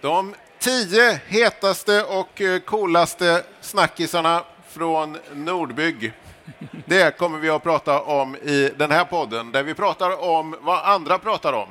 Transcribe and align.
De 0.00 0.34
tio 0.58 1.20
hetaste 1.26 2.02
och 2.02 2.40
eh, 2.40 2.58
coolaste 2.58 3.42
snackisarna 3.60 4.44
från 4.68 5.16
Nordbygg. 5.34 6.12
Det 6.86 7.18
kommer 7.18 7.38
vi 7.38 7.50
att 7.50 7.62
prata 7.62 8.00
om 8.00 8.36
i 8.36 8.70
den 8.76 8.90
här 8.90 9.04
podden, 9.04 9.52
där 9.52 9.62
vi 9.62 9.74
pratar 9.74 10.22
om 10.22 10.56
vad 10.60 10.84
andra 10.84 11.18
pratar 11.18 11.52
om. 11.52 11.68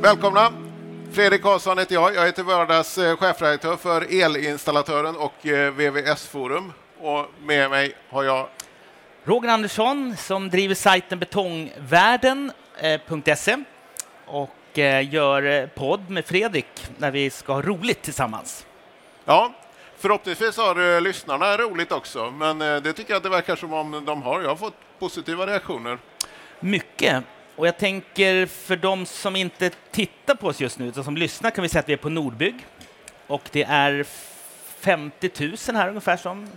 Välkomna! 0.00 0.52
Fredrik 1.12 1.42
Karlsson 1.42 1.78
heter 1.78 1.94
jag. 1.94 2.14
Jag 2.14 2.28
är 2.28 2.32
till 2.32 2.44
vardags 2.44 2.98
eh, 2.98 3.16
chefredaktör 3.16 3.76
för 3.76 4.22
Elinstallatören 4.22 5.16
och 5.16 5.46
eh, 5.46 5.72
VVS-forum. 5.72 6.72
Och 7.00 7.26
med 7.42 7.70
mig 7.70 7.94
har 8.08 8.24
jag 8.24 8.48
Roger 9.24 9.48
Andersson 9.48 10.16
som 10.16 10.50
driver 10.50 10.74
sajten 10.74 11.18
betongvärlden.se 11.18 13.56
och 14.26 14.78
eh, 14.78 15.14
gör 15.14 15.66
podd 15.66 16.10
med 16.10 16.24
Fredrik 16.24 16.88
när 16.98 17.10
vi 17.10 17.30
ska 17.30 17.52
ha 17.52 17.62
roligt 17.62 18.02
tillsammans. 18.02 18.66
Ja, 19.24 19.52
förhoppningsvis 19.96 20.56
har 20.56 21.00
lyssnarna 21.00 21.56
roligt 21.56 21.92
också, 21.92 22.30
men 22.30 22.58
det 22.58 22.92
tycker 22.92 23.12
jag 23.12 23.22
det 23.22 23.28
verkar 23.28 23.56
som 23.56 23.72
om 23.72 24.04
de 24.06 24.22
har. 24.22 24.42
Jag 24.42 24.48
har 24.48 24.56
fått 24.56 24.76
positiva 24.98 25.46
reaktioner. 25.46 25.98
Mycket. 26.60 27.24
Och 27.56 27.66
jag 27.66 27.78
tänker 27.78 28.46
för 28.46 28.76
de 28.76 29.06
som 29.06 29.36
inte 29.36 29.70
tittar 29.90 30.34
på 30.34 30.46
oss 30.46 30.60
just 30.60 30.78
nu, 30.78 30.86
utan 30.86 31.04
som 31.04 31.16
lyssnar, 31.16 31.50
kan 31.50 31.62
vi 31.62 31.68
säga 31.68 31.80
att 31.80 31.88
vi 31.88 31.92
är 31.92 31.96
på 31.96 32.08
Nordbygg. 32.08 32.66
Och 33.26 33.42
det 33.52 33.62
är 33.62 34.06
50 34.80 35.48
000 35.68 35.76
här 35.76 35.88
ungefär 35.88 36.16
som 36.16 36.48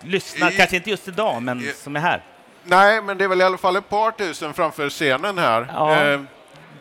lyssnar, 0.00 0.50
I, 0.50 0.56
kanske 0.56 0.76
inte 0.76 0.90
just 0.90 1.08
idag, 1.08 1.42
men 1.42 1.60
i, 1.60 1.72
som 1.72 1.96
är 1.96 2.00
här. 2.00 2.22
Nej, 2.64 3.02
men 3.02 3.18
det 3.18 3.24
är 3.24 3.28
väl 3.28 3.40
i 3.40 3.44
alla 3.44 3.58
fall 3.58 3.76
ett 3.76 3.88
par 3.88 4.10
tusen 4.10 4.54
framför 4.54 4.90
scenen 4.90 5.38
här. 5.38 5.66
Ja. 5.74 6.04
Eh, 6.04 6.20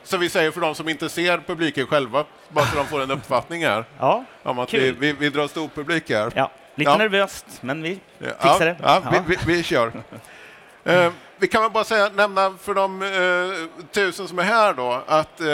så 0.03 0.17
vi 0.17 0.29
säger 0.29 0.51
för 0.51 0.61
de 0.61 0.75
som 0.75 0.89
inte 0.89 1.09
ser 1.09 1.37
publiken 1.37 1.87
själva, 1.87 2.25
bara 2.49 2.65
så 2.65 2.75
de 2.75 2.85
får 2.85 3.01
en 3.01 3.11
uppfattning 3.11 3.65
här. 3.65 3.85
Ja, 3.99 4.23
om 4.43 4.59
att 4.59 4.73
vi, 4.73 4.91
vi, 4.91 5.13
vi, 5.13 5.29
drar 5.29 5.47
stor 5.47 5.67
publik 5.67 6.09
här. 6.09 6.31
Ja, 6.35 6.51
lite 6.75 6.91
ja. 6.91 6.97
nervöst, 6.97 7.45
men 7.61 7.81
vi 7.81 7.99
fixar 8.19 8.65
det. 8.65 8.77
Ja. 8.83 9.03
Vi, 9.11 9.35
vi, 9.35 9.55
vi 9.55 9.63
kör. 9.63 9.91
eh, 10.83 11.11
vi 11.37 11.47
kan 11.47 11.61
väl 11.61 11.71
bara 11.71 11.83
säga, 11.83 12.09
nämna 12.09 12.53
för 12.61 12.73
de 12.73 13.01
eh, 13.01 13.83
tusen 13.91 14.27
som 14.27 14.39
är 14.39 14.43
här 14.43 14.73
då, 14.73 15.03
att 15.07 15.41
eh, 15.41 15.47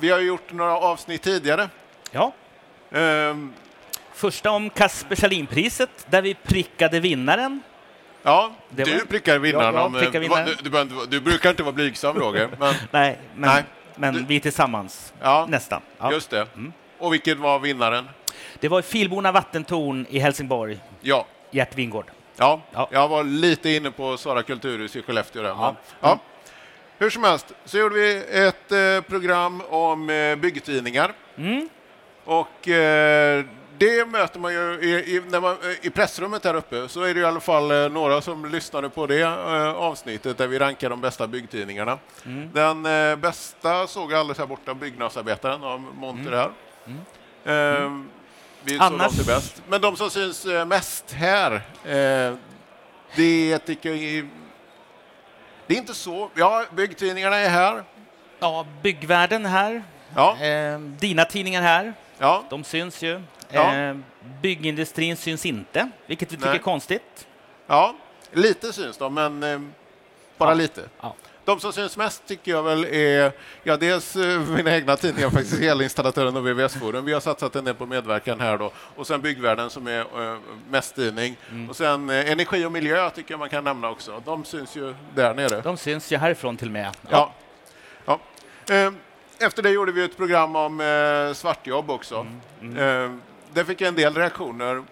vi 0.00 0.10
har 0.10 0.18
gjort 0.18 0.52
några 0.52 0.76
avsnitt 0.76 1.22
tidigare. 1.22 1.68
Ja. 2.10 2.32
Första 4.14 4.50
om 4.50 4.70
Kasper 4.70 5.16
Sahlin-priset, 5.16 6.06
där 6.10 6.22
vi 6.22 6.34
prickade 6.34 7.00
vinnaren. 7.00 7.62
Ja, 8.22 8.52
det 8.70 8.84
du 8.84 8.98
var... 8.98 9.04
prickar 9.04 9.38
vinnaren. 9.38 9.74
Ja, 9.74 10.00
prickar 10.00 10.20
vinnaren. 10.20 10.48
Du, 10.62 10.70
du, 10.70 11.06
du, 11.08 11.20
brukar 11.20 11.50
inte 11.50 11.62
vara 11.62 11.72
blygsam, 11.72 12.16
Roger. 12.16 12.48
Men... 12.58 12.74
nej, 12.90 13.18
men, 13.34 13.50
nej. 13.50 13.64
men 13.96 14.14
du... 14.14 14.24
vi 14.24 14.40
tillsammans. 14.40 15.14
Ja, 15.20 15.46
nästan. 15.48 15.82
Ja. 15.98 16.12
Just 16.12 16.30
det. 16.30 16.46
Mm. 16.54 16.72
Och 16.98 17.12
vilken 17.12 17.40
var 17.40 17.58
vinnaren? 17.58 18.08
Det 18.60 18.68
var 18.68 18.82
Filborna 18.82 19.32
vattentorn 19.32 20.06
i 20.10 20.18
Helsingborg. 20.18 20.78
Ja. 21.00 21.26
Gert 21.50 21.74
Wingård. 21.78 22.06
Ja, 22.36 22.60
ja, 22.72 22.88
jag 22.92 23.08
var 23.08 23.24
lite 23.24 23.70
inne 23.70 23.90
på 23.90 24.16
Sara 24.16 24.42
kulturhus 24.42 24.96
i 24.96 25.02
Skellefteå. 25.02 25.42
Där, 25.42 25.48
ja. 25.48 25.76
ja. 26.00 26.18
Hur 26.98 27.10
som 27.10 27.24
helst 27.24 27.52
så 27.64 27.78
gjorde 27.78 27.94
vi 27.94 28.24
ett 28.30 28.72
eh, 28.72 29.00
program 29.00 29.62
om 29.68 30.10
eh, 30.10 30.36
byggtidningar. 30.36 31.12
Mm. 31.36 31.68
Och 32.24 32.68
eh, 32.68 33.44
det 33.78 34.08
möter 34.08 34.40
man 34.40 34.52
ju 34.52 34.78
i, 34.82 35.16
i, 35.16 35.22
när 35.30 35.40
man, 35.40 35.56
i 35.82 35.90
pressrummet 35.90 36.42
där 36.42 36.54
uppe 36.54 36.88
så 36.88 37.02
är 37.02 37.14
det 37.14 37.20
i 37.20 37.24
alla 37.24 37.40
fall 37.40 37.70
eh, 37.70 37.88
några 37.88 38.20
som 38.20 38.44
lyssnade 38.44 38.90
på 38.90 39.06
det 39.06 39.20
eh, 39.20 39.74
avsnittet 39.74 40.38
där 40.38 40.46
vi 40.46 40.58
rankar 40.58 40.90
de 40.90 41.00
bästa 41.00 41.26
byggtidningarna. 41.26 41.98
Mm. 42.24 42.50
Den 42.52 42.86
eh, 42.86 43.16
bästa 43.16 43.86
såg 43.86 44.12
jag 44.12 44.20
alldeles 44.20 44.38
här 44.38 44.46
borta, 44.46 44.74
Byggnadsarbetaren 44.74 45.64
av 45.64 45.80
Monter 45.80 46.32
mm. 46.32 46.38
här. 46.38 46.50
Mm. 46.86 47.00
Ehm, 47.84 48.08
vi 48.62 48.78
Annars... 48.78 48.90
så 48.90 49.16
långt 49.16 49.28
är 49.28 49.34
bäst. 49.34 49.62
Men 49.68 49.80
de 49.80 49.96
som 49.96 50.10
syns 50.10 50.46
mest 50.66 51.12
här, 51.12 51.52
eh, 51.84 52.34
det 53.16 53.58
tycker 53.58 53.94
jag 53.94 54.28
det 55.66 55.74
är 55.74 55.78
inte 55.78 55.94
så. 55.94 56.30
Ja, 56.34 56.64
byggtidningarna 56.70 57.36
är 57.36 57.48
här. 57.48 57.84
Ja, 58.38 58.66
Byggvärlden 58.82 59.46
här. 59.46 59.82
Ja. 60.14 60.36
Eh, 60.40 60.78
dina 60.78 61.24
tidningar 61.24 61.62
här. 61.62 61.94
Ja. 62.18 62.44
De 62.50 62.64
syns 62.64 63.02
ju. 63.02 63.22
Ja. 63.50 63.74
Eh, 63.74 63.96
byggindustrin 64.42 65.16
syns 65.16 65.46
inte, 65.46 65.90
vilket 66.06 66.32
vi 66.32 66.36
tycker 66.36 66.48
Nej. 66.48 66.58
är 66.58 66.62
konstigt. 66.62 67.26
Ja, 67.66 67.94
lite 68.32 68.72
syns 68.72 68.96
de, 68.96 69.14
men 69.14 69.42
eh, 69.42 69.60
bara 70.38 70.50
ja. 70.50 70.54
lite. 70.54 70.82
Ja. 71.00 71.14
De 71.44 71.60
som 71.60 71.72
syns 71.72 71.96
mest 71.96 72.26
tycker 72.26 72.50
jag 72.50 72.62
väl 72.62 72.84
är 72.84 73.32
ja, 73.62 73.76
dels 73.76 74.16
eh, 74.16 74.40
mina 74.40 74.76
egna 74.76 74.96
tidningar, 74.96 75.30
faktiskt 75.30 75.62
Elinstallatören 75.62 76.36
och 76.36 76.46
VVS-forum. 76.46 77.04
Vi 77.04 77.12
har 77.12 77.20
satsat 77.20 77.56
en 77.56 77.64
del 77.64 77.74
på 77.74 77.86
medverkan 77.86 78.40
här 78.40 78.58
då. 78.58 78.72
Och 78.96 79.06
sen 79.06 79.20
Byggvärlden 79.20 79.70
som 79.70 79.86
är 79.86 80.00
uh, 80.00 80.38
mest 80.70 80.94
tidning. 80.94 81.36
Mm. 81.50 81.70
Och 81.70 81.76
sen 81.76 82.10
uh, 82.10 82.30
Energi 82.30 82.64
och 82.64 82.72
miljö 82.72 83.10
tycker 83.10 83.32
jag 83.32 83.38
man 83.38 83.48
kan 83.48 83.64
nämna 83.64 83.90
också. 83.90 84.22
De 84.24 84.44
syns 84.44 84.76
ju 84.76 84.94
där 85.14 85.34
nere. 85.34 85.60
De 85.60 85.76
syns 85.76 86.12
ju 86.12 86.16
härifrån 86.16 86.56
till 86.56 86.68
och 86.68 86.72
med. 86.72 86.90
Ja. 87.10 87.32
ja. 88.04 88.20
Uh, 88.70 88.92
efter 89.38 89.62
det 89.62 89.70
gjorde 89.70 89.92
vi 89.92 90.04
ett 90.04 90.16
program 90.16 90.56
om 90.56 91.32
svartjobb 91.34 91.90
också. 91.90 92.26
Mm. 92.60 92.78
Mm. 92.78 93.22
det 93.52 93.64
fick 93.64 93.80
en 93.80 93.94
del 93.94 94.14
reaktioner 94.14 94.82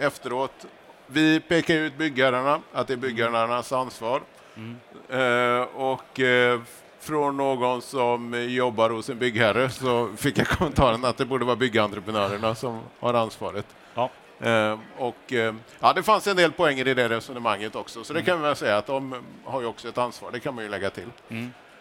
efteråt. 0.00 0.66
Vi 1.06 1.40
pekar 1.40 1.74
ut 1.74 1.98
byggherrarna, 1.98 2.60
att 2.72 2.86
det 2.86 2.92
är 2.92 2.96
byggherrarnas 2.96 3.72
ansvar. 3.72 4.22
Mm. 4.56 4.76
Eh, 5.08 5.62
och 5.62 6.20
eh, 6.20 6.60
från 7.00 7.36
någon 7.36 7.82
som 7.82 8.46
jobbar 8.48 8.90
hos 8.90 9.10
en 9.10 9.18
byggherre 9.18 9.70
så 9.70 10.10
fick 10.16 10.38
jag 10.38 10.46
kommentaren 10.46 11.04
att 11.04 11.16
det 11.16 11.24
borde 11.24 11.44
vara 11.44 11.56
byggentreprenörerna 11.56 12.54
som 12.54 12.80
har 13.00 13.14
ansvaret. 13.14 13.66
Ja. 13.94 14.10
Eh, 14.40 14.78
och, 14.96 15.32
ja, 15.80 15.92
det 15.92 16.02
fanns 16.02 16.26
en 16.26 16.36
del 16.36 16.52
poänger 16.52 16.88
i 16.88 16.94
det 16.94 17.08
resonemanget 17.08 17.76
också, 17.76 18.04
så 18.04 18.12
det 18.12 18.20
mm. 18.20 18.26
kan 18.26 18.40
man 18.40 18.56
säga 18.56 18.76
att 18.76 18.86
de 18.86 19.14
har 19.44 19.60
ju 19.60 19.66
också 19.66 19.88
ett 19.88 19.98
ansvar. 19.98 20.30
Det 20.32 20.40
kan 20.40 20.54
man 20.54 20.64
ju 20.64 20.70
lägga 20.70 20.90
till. 20.90 21.08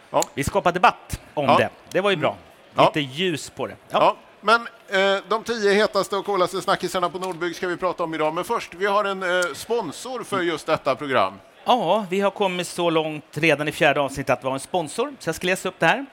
Ja. 0.09 0.23
Vi 0.33 0.43
skapar 0.43 0.71
debatt 0.71 1.21
om 1.33 1.45
ja. 1.45 1.57
det. 1.57 1.69
Det 1.89 2.01
var 2.01 2.09
ju 2.09 2.15
bra. 2.15 2.37
Lite 2.77 2.99
ljus 2.99 3.49
på 3.49 3.67
det. 3.67 3.75
Ja. 3.89 4.17
Men 4.41 4.61
eh, 4.89 5.23
de 5.27 5.43
tio 5.43 5.73
hetaste 5.73 6.15
och 6.15 6.25
coolaste 6.25 6.61
snackisarna 6.61 7.09
på 7.09 7.19
Nordbygg 7.19 7.55
ska 7.55 7.67
vi 7.67 7.77
prata 7.77 8.03
om 8.03 8.13
idag. 8.13 8.33
Men 8.33 8.43
först, 8.43 8.73
vi 8.73 8.85
har 8.85 9.05
en 9.05 9.23
eh, 9.23 9.53
sponsor 9.53 10.23
för 10.23 10.41
just 10.41 10.67
detta 10.67 10.95
program. 10.95 11.33
Ja, 11.65 12.05
vi 12.09 12.19
har 12.19 12.31
kommit 12.31 12.67
så 12.67 12.89
långt 12.89 13.25
redan 13.31 13.67
i 13.67 13.71
fjärde 13.71 13.99
avsnittet 13.99 14.29
att 14.29 14.43
vi 14.43 14.47
har 14.47 14.53
en 14.53 14.59
sponsor, 14.59 15.13
så 15.19 15.29
jag 15.29 15.35
ska 15.35 15.47
läsa 15.47 15.69
upp 15.69 15.79
det 15.79 15.85
här. 15.85 16.05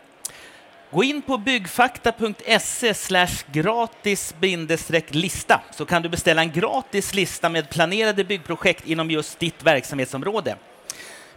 Gå 0.90 1.04
in 1.04 1.22
på 1.22 1.38
byggfakta.se 1.38 2.94
gratis 3.52 4.34
lista 5.08 5.60
så 5.70 5.84
kan 5.84 6.02
du 6.02 6.08
beställa 6.08 6.42
en 6.42 6.52
gratis 6.52 7.14
lista 7.14 7.48
med 7.48 7.70
planerade 7.70 8.24
byggprojekt 8.24 8.86
inom 8.86 9.10
just 9.10 9.38
ditt 9.38 9.62
verksamhetsområde. 9.62 10.56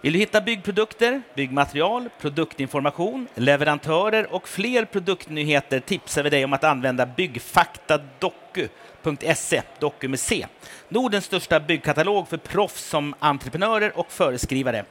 Vill 0.01 0.13
du 0.13 0.19
hitta 0.19 0.41
byggprodukter, 0.41 1.21
byggmaterial, 1.35 2.09
produktinformation, 2.21 3.27
leverantörer 3.35 4.33
och 4.33 4.47
fler 4.47 4.85
produktnyheter 4.85 5.79
tipsar 5.79 6.23
vi 6.23 6.29
dig 6.29 6.45
om 6.45 6.53
att 6.53 6.63
använda 6.63 7.05
byggfaktadoku.se, 7.05 9.61
Doku 9.79 10.07
med 10.07 10.19
C. 10.19 10.47
Nordens 10.89 11.25
största 11.25 11.59
byggkatalog 11.59 12.27
för 12.27 12.37
proffs 12.37 12.83
som 12.83 13.15
entreprenörer 13.19 13.97
och 13.97 14.11
föreskrivare. 14.11 14.85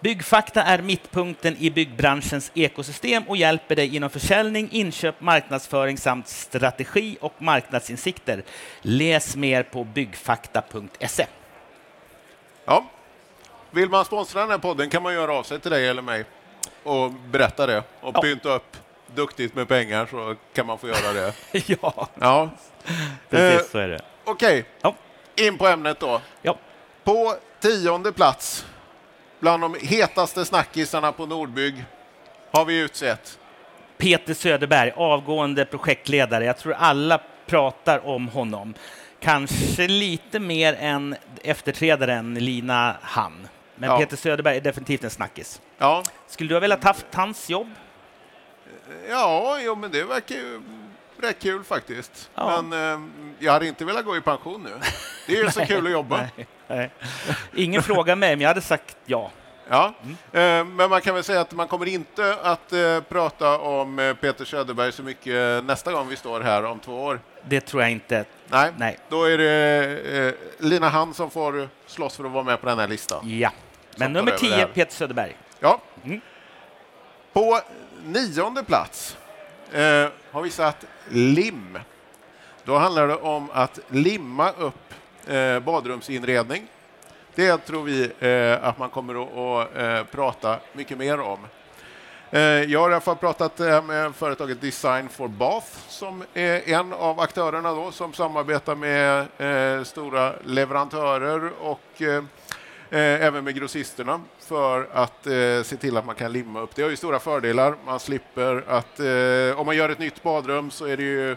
Byggfakta 0.00 0.62
är 0.62 0.82
mittpunkten 0.82 1.56
i 1.58 1.70
byggbranschens 1.70 2.50
ekosystem 2.54 3.22
och 3.28 3.36
hjälper 3.36 3.76
dig 3.76 3.96
inom 3.96 4.10
försäljning, 4.10 4.68
inköp, 4.70 5.20
marknadsföring 5.20 5.98
samt 5.98 6.28
strategi 6.28 7.16
och 7.20 7.34
marknadsinsikter. 7.38 8.42
Läs 8.80 9.36
mer 9.36 9.62
på 9.62 9.84
byggfakta.se. 9.84 11.26
Ja. 12.64 12.90
Vill 13.74 13.88
man 13.88 14.04
sponsra 14.04 14.40
den 14.40 14.50
här 14.50 14.58
podden 14.58 14.90
kan 14.90 15.02
man 15.02 15.14
göra 15.14 15.34
av 15.34 15.42
sig 15.42 15.60
till 15.60 15.70
dig 15.70 15.88
eller 15.88 16.02
mig 16.02 16.24
och 16.82 17.12
berätta 17.12 17.66
det 17.66 17.82
och 18.00 18.16
ja. 18.16 18.20
pynta 18.20 18.54
upp 18.54 18.76
duktigt 19.14 19.54
med 19.54 19.68
pengar 19.68 20.06
så 20.10 20.34
kan 20.52 20.66
man 20.66 20.78
få 20.78 20.88
göra 20.88 21.12
det. 21.12 21.34
ja. 21.66 22.08
ja. 22.20 22.50
Precis 23.30 23.60
eh, 23.60 23.70
så 23.72 23.78
är 23.78 23.88
det. 23.88 24.00
Okej, 24.24 24.60
okay. 24.60 24.64
ja. 24.82 24.94
in 25.46 25.58
på 25.58 25.66
ämnet 25.66 26.00
då. 26.00 26.20
Ja. 26.42 26.58
På 27.04 27.34
tionde 27.60 28.12
plats 28.12 28.66
bland 29.40 29.62
de 29.62 29.76
hetaste 29.80 30.44
snackisarna 30.44 31.12
på 31.12 31.26
Nordbygg 31.26 31.84
har 32.50 32.64
vi 32.64 32.78
utsett 32.78 33.38
Peter 33.98 34.34
Söderberg, 34.34 34.92
avgående 34.96 35.64
projektledare. 35.64 36.44
Jag 36.44 36.58
tror 36.58 36.72
alla 36.72 37.20
pratar 37.46 38.06
om 38.06 38.28
honom. 38.28 38.74
Kanske 39.20 39.88
lite 39.88 40.38
mer 40.38 40.76
än 40.80 41.16
efterträdaren 41.42 42.34
Lina 42.34 42.96
Han. 43.02 43.48
Men 43.82 43.90
ja. 43.90 43.98
Peter 43.98 44.16
Söderberg 44.16 44.56
är 44.56 44.60
definitivt 44.60 45.04
en 45.04 45.10
snackis. 45.10 45.60
Ja. 45.78 46.02
Skulle 46.26 46.48
du 46.48 46.54
ha 46.54 46.60
velat 46.60 46.84
haft 46.84 47.06
hans 47.14 47.50
jobb? 47.50 47.70
Ja, 49.08 49.58
jo, 49.60 49.74
men 49.74 49.90
det 49.90 50.04
verkar 50.04 50.34
ju 50.34 50.62
rätt 51.20 51.38
kul 51.38 51.64
faktiskt. 51.64 52.30
Ja. 52.34 52.62
Men 52.62 52.94
eh, 52.94 53.08
jag 53.38 53.52
hade 53.52 53.66
inte 53.66 53.84
velat 53.84 54.04
gå 54.04 54.16
i 54.16 54.20
pension 54.20 54.62
nu. 54.62 54.70
Det 55.26 55.38
är 55.38 55.44
ju 55.44 55.50
så 55.50 55.60
kul 55.66 55.86
att 55.86 55.92
jobba. 55.92 56.16
Nej, 56.16 56.46
nej. 56.68 56.90
Ingen 57.54 57.82
frågar 57.82 58.16
mig, 58.16 58.36
men 58.36 58.40
jag 58.40 58.48
hade 58.48 58.60
sagt 58.60 58.96
ja. 59.06 59.30
Ja, 59.68 59.94
eh, 60.32 60.64
men 60.64 60.90
man 60.90 61.00
kan 61.00 61.14
väl 61.14 61.24
säga 61.24 61.40
att 61.40 61.52
man 61.52 61.68
kommer 61.68 61.86
inte 61.86 62.36
att 62.42 62.72
eh, 62.72 63.00
prata 63.00 63.58
om 63.58 63.98
eh, 63.98 64.14
Peter 64.14 64.44
Söderberg 64.44 64.92
så 64.92 65.02
mycket 65.02 65.64
nästa 65.64 65.92
gång 65.92 66.08
vi 66.08 66.16
står 66.16 66.40
här 66.40 66.64
om 66.64 66.78
två 66.78 67.02
år. 67.02 67.20
Det 67.44 67.60
tror 67.60 67.82
jag 67.82 67.90
inte. 67.90 68.24
Nej, 68.48 68.72
Nej. 68.76 68.98
då 69.08 69.24
är 69.24 69.38
det 69.38 70.34
Lina 70.58 70.88
Hand 70.88 71.16
som 71.16 71.30
får 71.30 71.68
slåss 71.86 72.16
för 72.16 72.24
att 72.24 72.30
vara 72.30 72.44
med 72.44 72.60
på 72.60 72.66
den 72.66 72.78
här 72.78 72.88
listan. 72.88 73.38
Ja. 73.38 73.50
Men 73.96 74.12
nummer 74.12 74.30
tar 74.30 74.36
över 74.46 74.48
det 74.48 74.56
10, 74.56 74.66
här. 74.66 74.66
Peter 74.66 74.94
Söderberg. 74.94 75.36
Ja. 75.60 75.80
Mm. 76.04 76.20
På 77.32 77.60
nionde 78.04 78.64
plats 78.64 79.16
eh, 79.72 80.08
har 80.30 80.42
vi 80.42 80.50
satt 80.50 80.84
lim. 81.08 81.78
Då 82.64 82.78
handlar 82.78 83.08
det 83.08 83.16
om 83.16 83.50
att 83.52 83.78
limma 83.88 84.50
upp 84.50 84.94
eh, 85.26 85.60
badrumsinredning. 85.60 86.66
Det 87.34 87.56
tror 87.56 87.82
vi 87.82 88.10
eh, 88.18 88.68
att 88.68 88.78
man 88.78 88.90
kommer 88.90 89.22
att, 89.22 89.68
att 89.68 89.76
eh, 89.76 90.04
prata 90.04 90.58
mycket 90.72 90.98
mer 90.98 91.20
om. 91.20 91.38
Eh, 92.30 92.40
jag 92.40 92.80
har 92.80 92.90
i 92.90 92.92
alla 92.92 93.00
fall 93.00 93.16
pratat 93.16 93.60
eh, 93.60 93.82
med 93.82 94.14
företaget 94.14 94.60
Design 94.60 95.08
for 95.08 95.28
Bath 95.28 95.66
som 95.88 96.24
är 96.34 96.68
en 96.68 96.92
av 96.92 97.20
aktörerna 97.20 97.72
då, 97.74 97.92
som 97.92 98.12
samarbetar 98.12 98.74
med 98.74 99.26
eh, 99.38 99.84
stora 99.84 100.32
leverantörer 100.44 101.50
och 101.60 102.02
Eh, 102.92 103.26
även 103.26 103.44
med 103.44 103.54
grossisterna 103.54 104.20
för 104.38 104.88
att 104.92 105.26
eh, 105.26 105.62
se 105.62 105.76
till 105.76 105.96
att 105.96 106.06
man 106.06 106.14
kan 106.14 106.32
limma 106.32 106.60
upp. 106.60 106.74
Det 106.74 106.82
har 106.82 106.90
ju 106.90 106.96
stora 106.96 107.18
fördelar. 107.18 107.74
Man 107.86 108.00
slipper 108.00 108.64
att 108.68 109.00
eh, 109.00 109.60
om 109.60 109.66
man 109.66 109.76
gör 109.76 109.88
ett 109.88 109.98
nytt 109.98 110.22
badrum 110.22 110.70
så 110.70 110.86
är 110.86 110.96
det 110.96 111.02
ju 111.02 111.30
eh, 111.30 111.36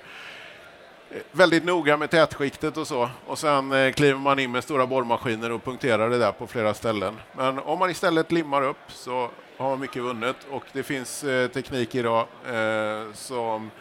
väldigt 1.31 1.63
noga 1.63 1.97
med 1.97 2.09
tätskiktet 2.09 2.77
och 2.77 2.87
så. 2.87 3.09
Och 3.27 3.39
sen 3.39 3.71
eh, 3.71 3.91
kliver 3.91 4.19
man 4.19 4.39
in 4.39 4.51
med 4.51 4.63
stora 4.63 4.87
borrmaskiner 4.87 5.51
och 5.51 5.63
punkterar 5.63 6.09
det 6.09 6.17
där 6.17 6.31
på 6.31 6.47
flera 6.47 6.73
ställen. 6.73 7.19
Men 7.37 7.59
om 7.59 7.79
man 7.79 7.89
istället 7.89 8.31
limmar 8.31 8.61
upp 8.61 8.77
så 8.87 9.29
har 9.57 9.69
man 9.69 9.79
mycket 9.79 10.03
vunnet 10.03 10.37
och 10.51 10.63
det 10.73 10.83
finns 10.83 11.23
eh, 11.23 11.47
teknik 11.47 11.95
idag 11.95 12.27
eh, 12.45 13.13
som 13.13 13.71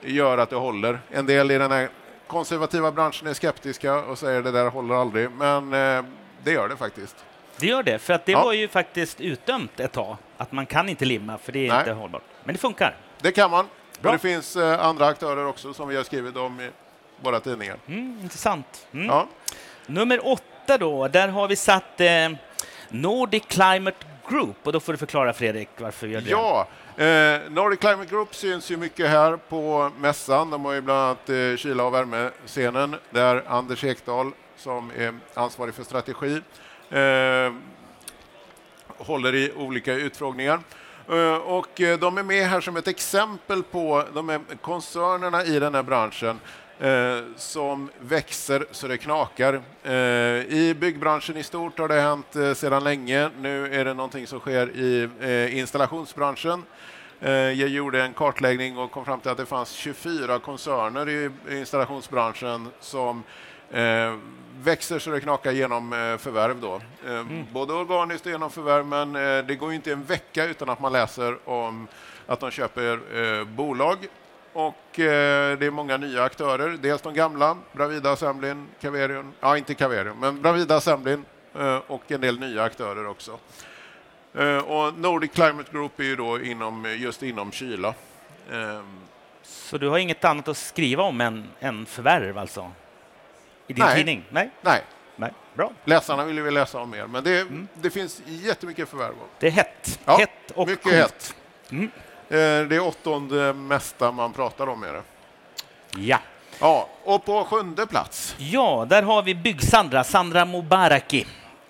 gör 0.00 0.38
att 0.38 0.50
det 0.50 0.56
håller. 0.56 1.00
En 1.10 1.26
del 1.26 1.50
i 1.50 1.58
den 1.58 1.70
här 1.70 1.88
konservativa 2.26 2.92
branschen 2.92 3.28
är 3.28 3.34
skeptiska 3.34 3.94
och 3.94 4.18
säger 4.18 4.42
det 4.42 4.50
där 4.50 4.70
håller 4.70 4.94
aldrig, 4.94 5.30
men 5.30 5.72
eh, 5.72 6.04
det 6.44 6.52
gör 6.52 6.68
det 6.68 6.76
faktiskt. 6.76 7.16
Det 7.56 7.66
gör 7.66 7.82
det, 7.82 7.98
för 7.98 8.12
att 8.14 8.26
det 8.26 8.32
Ja. 8.32 8.44
var 8.44 8.52
ju 8.52 8.68
faktiskt 8.68 9.20
utdömt 9.20 9.80
ett 9.80 9.92
tag, 9.92 10.16
att 10.36 10.52
man 10.52 10.66
kan 10.66 10.88
inte 10.88 11.04
limma, 11.04 11.38
för 11.38 11.52
det 11.52 11.58
är 11.66 11.68
Nej. 11.68 11.78
inte 11.78 11.92
hållbart. 11.92 12.22
Men 12.44 12.54
det 12.54 12.58
funkar. 12.60 12.96
Det 13.20 13.32
kan 13.32 13.50
man. 13.50 13.66
Bra. 14.00 14.12
Det 14.12 14.18
finns 14.18 14.56
eh, 14.56 14.84
andra 14.84 15.06
aktörer 15.06 15.46
också 15.46 15.74
som 15.74 15.88
vi 15.88 15.96
har 15.96 16.04
skrivit 16.04 16.36
om 16.36 16.60
i 16.60 16.70
våra 17.22 17.40
tidningar. 17.40 17.76
Mm, 17.86 18.18
intressant. 18.22 18.86
Mm. 18.92 19.06
Ja. 19.06 19.26
Nummer 19.86 20.26
åtta 20.26 20.78
då, 20.78 21.08
där 21.08 21.28
har 21.28 21.48
vi 21.48 21.56
satt 21.56 22.00
eh, 22.00 22.08
Nordic 22.88 23.42
Climate 23.48 23.96
Group. 24.28 24.56
Och 24.62 24.72
då 24.72 24.80
får 24.80 24.92
du 24.92 24.96
förklara 24.98 25.32
Fredrik 25.32 25.68
varför 25.78 26.06
vi 26.06 26.12
gör 26.12 26.20
det. 26.20 26.30
Ja, 26.30 26.66
eh, 27.04 27.50
Nordic 27.50 27.80
Climate 27.80 28.10
Group 28.10 28.34
syns 28.34 28.70
ju 28.70 28.76
mycket 28.76 29.08
här 29.10 29.36
på 29.36 29.90
mässan. 29.98 30.50
De 30.50 30.64
har 30.64 30.72
ju 30.72 30.80
bland 30.80 31.00
annat 31.00 31.28
eh, 31.28 31.56
kyla 31.56 31.84
och 31.84 31.94
värmescenen 31.94 32.96
där 33.10 33.42
Anders 33.46 33.84
Ekdahl 33.84 34.32
som 34.58 34.90
är 34.96 35.14
ansvarig 35.34 35.74
för 35.74 35.82
strategi 35.84 36.40
eh, 36.90 37.52
håller 38.98 39.34
i 39.34 39.52
olika 39.56 39.94
utfrågningar. 39.94 40.60
Eh, 41.08 41.34
och 41.36 41.80
eh, 41.80 41.98
de 41.98 42.18
är 42.18 42.22
med 42.22 42.46
här 42.46 42.60
som 42.60 42.76
ett 42.76 42.88
exempel 42.88 43.62
på 43.62 44.04
de 44.14 44.28
här 44.28 44.40
koncernerna 44.60 45.44
i 45.44 45.58
den 45.58 45.74
här 45.74 45.82
branschen 45.82 46.40
eh, 46.78 47.18
som 47.36 47.90
växer 48.00 48.66
så 48.70 48.88
det 48.88 48.98
knakar. 48.98 49.62
Eh, 49.82 49.92
I 49.92 50.76
byggbranschen 50.80 51.36
i 51.36 51.42
stort 51.42 51.78
har 51.78 51.88
det 51.88 52.00
hänt 52.00 52.36
eh, 52.36 52.54
sedan 52.54 52.84
länge. 52.84 53.30
Nu 53.40 53.74
är 53.74 53.84
det 53.84 53.94
någonting 53.94 54.26
som 54.26 54.40
sker 54.40 54.70
i 54.76 55.08
eh, 55.20 55.58
installationsbranschen. 55.58 56.62
Eh, 57.20 57.30
Jag 57.32 57.68
gjorde 57.68 58.02
en 58.02 58.12
kartläggning 58.12 58.78
och 58.78 58.90
kom 58.90 59.04
fram 59.04 59.20
till 59.20 59.30
att 59.30 59.36
det 59.36 59.46
fanns 59.46 59.70
24 59.72 60.38
koncerner 60.38 61.08
i 61.08 61.30
installationsbranschen 61.50 62.68
som 62.80 63.22
eh, 63.70 64.14
växer 64.60 64.98
så 64.98 65.10
det 65.10 65.20
knakar 65.20 65.52
genom 65.52 65.92
eh, 65.92 66.16
förvärv. 66.16 66.60
Då. 66.60 66.74
Eh, 67.06 67.24
Både 67.52 67.72
organiskt 67.72 68.26
och 68.26 68.32
genom 68.32 68.50
förvärv, 68.50 68.86
men 68.86 69.16
eh, 69.16 69.44
det 69.44 69.54
går 69.54 69.72
inte 69.72 69.92
en 69.92 70.04
vecka 70.04 70.44
utan 70.44 70.68
att 70.68 70.80
man 70.80 70.92
läser 70.92 71.48
om 71.48 71.88
att 72.26 72.40
de 72.40 72.50
köper 72.50 73.44
bolag. 73.44 73.98
Och 74.52 75.00
eh, 75.00 75.58
det 75.58 75.66
är 75.66 75.70
många 75.70 75.96
nya 75.96 76.22
aktörer. 76.22 76.78
Dels 76.80 77.02
de 77.02 77.14
gamla, 77.14 77.56
Bravida 77.72 78.10
Assemblin, 78.12 78.66
Caverion, 78.80 79.32
ja 79.40 79.56
inte 79.56 79.74
Caverion, 79.74 80.20
men 80.20 80.42
Bravida 80.42 80.76
Assemblin 80.76 81.24
eh, 81.58 81.76
och 81.86 82.12
en 82.12 82.20
del 82.20 82.40
nya 82.40 82.62
aktörer 82.62 83.06
också. 83.06 83.38
Eh, 84.34 84.58
och 84.58 84.98
Nordic 84.98 85.32
Climate 85.32 85.72
Group 85.72 86.00
är 86.00 86.04
ju 86.04 86.16
då 86.16 86.40
inom, 86.42 86.96
just 86.98 87.22
inom 87.22 87.52
kyla. 87.52 87.94
Så 89.42 89.78
du 89.78 89.88
har 89.88 89.98
inget 89.98 90.24
annat 90.24 90.48
att 90.48 90.56
skriva 90.56 91.02
om 91.02 91.20
än, 91.20 91.48
än 91.60 91.86
förvärv 91.86 92.38
alltså? 92.38 92.70
I 93.68 93.72
din 93.72 93.84
Nej. 93.84 93.96
tidning? 93.96 94.24
Nej. 94.30 94.50
nej, 94.60 94.82
Nej. 95.16 95.32
Bra. 95.54 95.70
läsarna 95.84 96.24
vill 96.24 96.36
ju 96.36 96.42
väl 96.42 96.54
läsa 96.54 96.80
om 96.80 96.90
mer, 96.90 97.06
men 97.06 97.24
det, 97.24 97.46
det 97.74 97.90
finns 97.90 98.22
jättemycket 98.26 98.88
förvärv. 98.88 99.14
Det 99.38 99.46
är 99.46 99.50
hett. 99.50 100.00
Ja, 100.04 100.16
hett 100.18 100.50
och 100.54 100.68
mycket 100.68 100.82
coolt. 100.84 100.96
hett. 100.96 101.34
Mm. 101.70 101.84
Eh, 102.28 102.68
det 102.68 102.76
är 102.76 102.80
åttonde 102.80 103.52
mesta 103.52 104.12
man 104.12 104.32
pratar 104.32 104.66
om. 104.68 104.82
Är 104.82 104.92
det. 104.92 105.02
Ja. 105.96 106.18
Ja, 106.60 106.88
och 107.04 107.24
på 107.24 107.44
sjunde 107.44 107.86
plats. 107.86 108.34
ja, 108.38 108.86
där 108.88 109.02
har 109.02 109.22
vi 109.22 109.34
Bygg-Sandra, 109.34 110.04
Sandra 110.04 110.44
Mobaraki. 110.44 111.26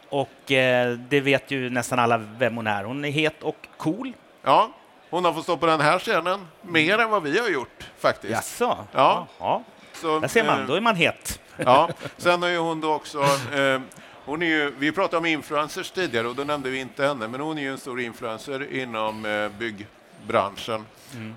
Och 0.08 0.52
eh, 0.52 0.92
det 0.92 1.20
vet 1.20 1.50
ju 1.50 1.70
nästan 1.70 1.98
alla 1.98 2.16
vem 2.18 2.56
hon 2.56 2.66
är. 2.66 2.84
Hon 2.84 3.04
är 3.04 3.10
het 3.10 3.42
och 3.42 3.56
cool. 3.76 4.12
Ja, 4.42 4.70
hon 5.10 5.24
har 5.24 5.32
fått 5.32 5.42
stå 5.42 5.56
på 5.56 5.66
den 5.66 5.80
här 5.80 5.98
scenen 5.98 6.46
mer 6.62 6.98
än 6.98 7.10
vad 7.10 7.22
vi 7.22 7.38
har 7.38 7.48
gjort 7.48 7.90
faktiskt. 7.98 8.32
Jaså? 8.32 8.76
Ja. 8.92 9.26
ja. 9.38 9.62
Så, 9.92 10.18
Där 10.20 10.28
ser 10.28 10.44
man, 10.44 10.60
eh, 10.60 10.66
då 10.66 10.74
är 10.74 10.80
man 10.80 10.96
het. 10.96 11.40
Ja, 11.64 11.90
sen 12.16 12.42
är 12.42 12.48
ju 12.48 12.58
hon 12.58 12.80
då 12.80 12.92
också... 12.92 13.18
Eh, 13.54 13.80
hon 14.24 14.42
är 14.42 14.46
ju, 14.46 14.72
vi 14.78 14.92
pratade 14.92 15.16
om 15.16 15.26
influencers 15.26 15.90
tidigare 15.90 16.28
och 16.28 16.34
då 16.34 16.44
nämnde 16.44 16.70
vi 16.70 16.78
inte 16.78 17.06
henne, 17.06 17.28
men 17.28 17.40
hon 17.40 17.58
är 17.58 17.62
ju 17.62 17.72
en 17.72 17.78
stor 17.78 18.00
influencer 18.00 18.72
inom 18.72 19.24
eh, 19.24 19.48
byggbranschen. 19.58 20.86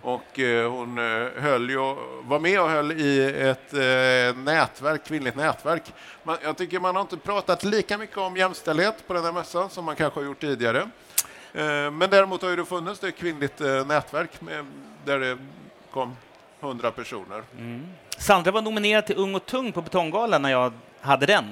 Och 0.01 0.39
eh, 0.39 0.71
hon 0.71 0.97
eh, 0.97 1.27
höll 1.41 1.69
ju, 1.69 1.77
var 2.23 2.39
med 2.39 2.61
och 2.61 2.69
höll 2.69 2.91
i 2.91 3.25
ett 3.39 3.73
eh, 3.73 4.43
nätverk, 4.43 5.05
kvinnligt 5.05 5.35
nätverk. 5.35 5.93
Man, 6.23 6.37
jag 6.43 6.57
tycker 6.57 6.79
man 6.79 6.95
har 6.95 7.01
inte 7.01 7.17
pratat 7.17 7.63
lika 7.63 7.97
mycket 7.97 8.17
om 8.17 8.37
jämställdhet 8.37 9.07
på 9.07 9.13
den 9.13 9.23
här 9.23 9.31
mässan 9.31 9.69
som 9.69 9.85
man 9.85 9.95
kanske 9.95 10.19
har 10.19 10.25
gjort 10.25 10.41
tidigare. 10.41 10.79
Eh, 11.53 11.91
men 11.91 12.09
däremot 12.09 12.41
har 12.41 12.49
ju 12.49 12.55
det 12.55 12.65
funnits 12.65 13.03
ett 13.03 13.17
kvinnligt 13.17 13.61
eh, 13.61 13.85
nätverk 13.85 14.41
med, 14.41 14.65
där 15.05 15.19
det 15.19 15.37
kom 15.91 16.15
100 16.61 16.91
personer. 16.91 17.43
Sandra 18.17 18.51
var 18.51 18.61
nominerad 18.61 19.05
till 19.05 19.17
Ung 19.17 19.35
och 19.35 19.45
tung 19.45 19.71
på 19.71 19.81
Betonggalan 19.81 20.41
när 20.41 20.49
jag 20.51 20.73
hade 21.01 21.25
den. 21.25 21.45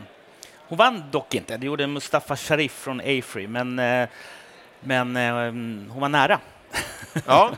Hon 0.68 0.78
vann 0.78 1.04
dock 1.12 1.36
inte. 1.36 1.58
Det 1.58 1.66
gjorde 1.66 1.88
Mustafa 1.88 2.36
Sharif 2.36 2.72
från 2.74 3.00
Afrey, 3.00 3.48
men, 3.48 3.80
eh, 3.80 4.10
men 4.80 5.16
eh, 5.18 5.34
hon 5.94 6.00
var 6.02 6.10
nära. 6.10 6.40
Ja, 7.26 7.52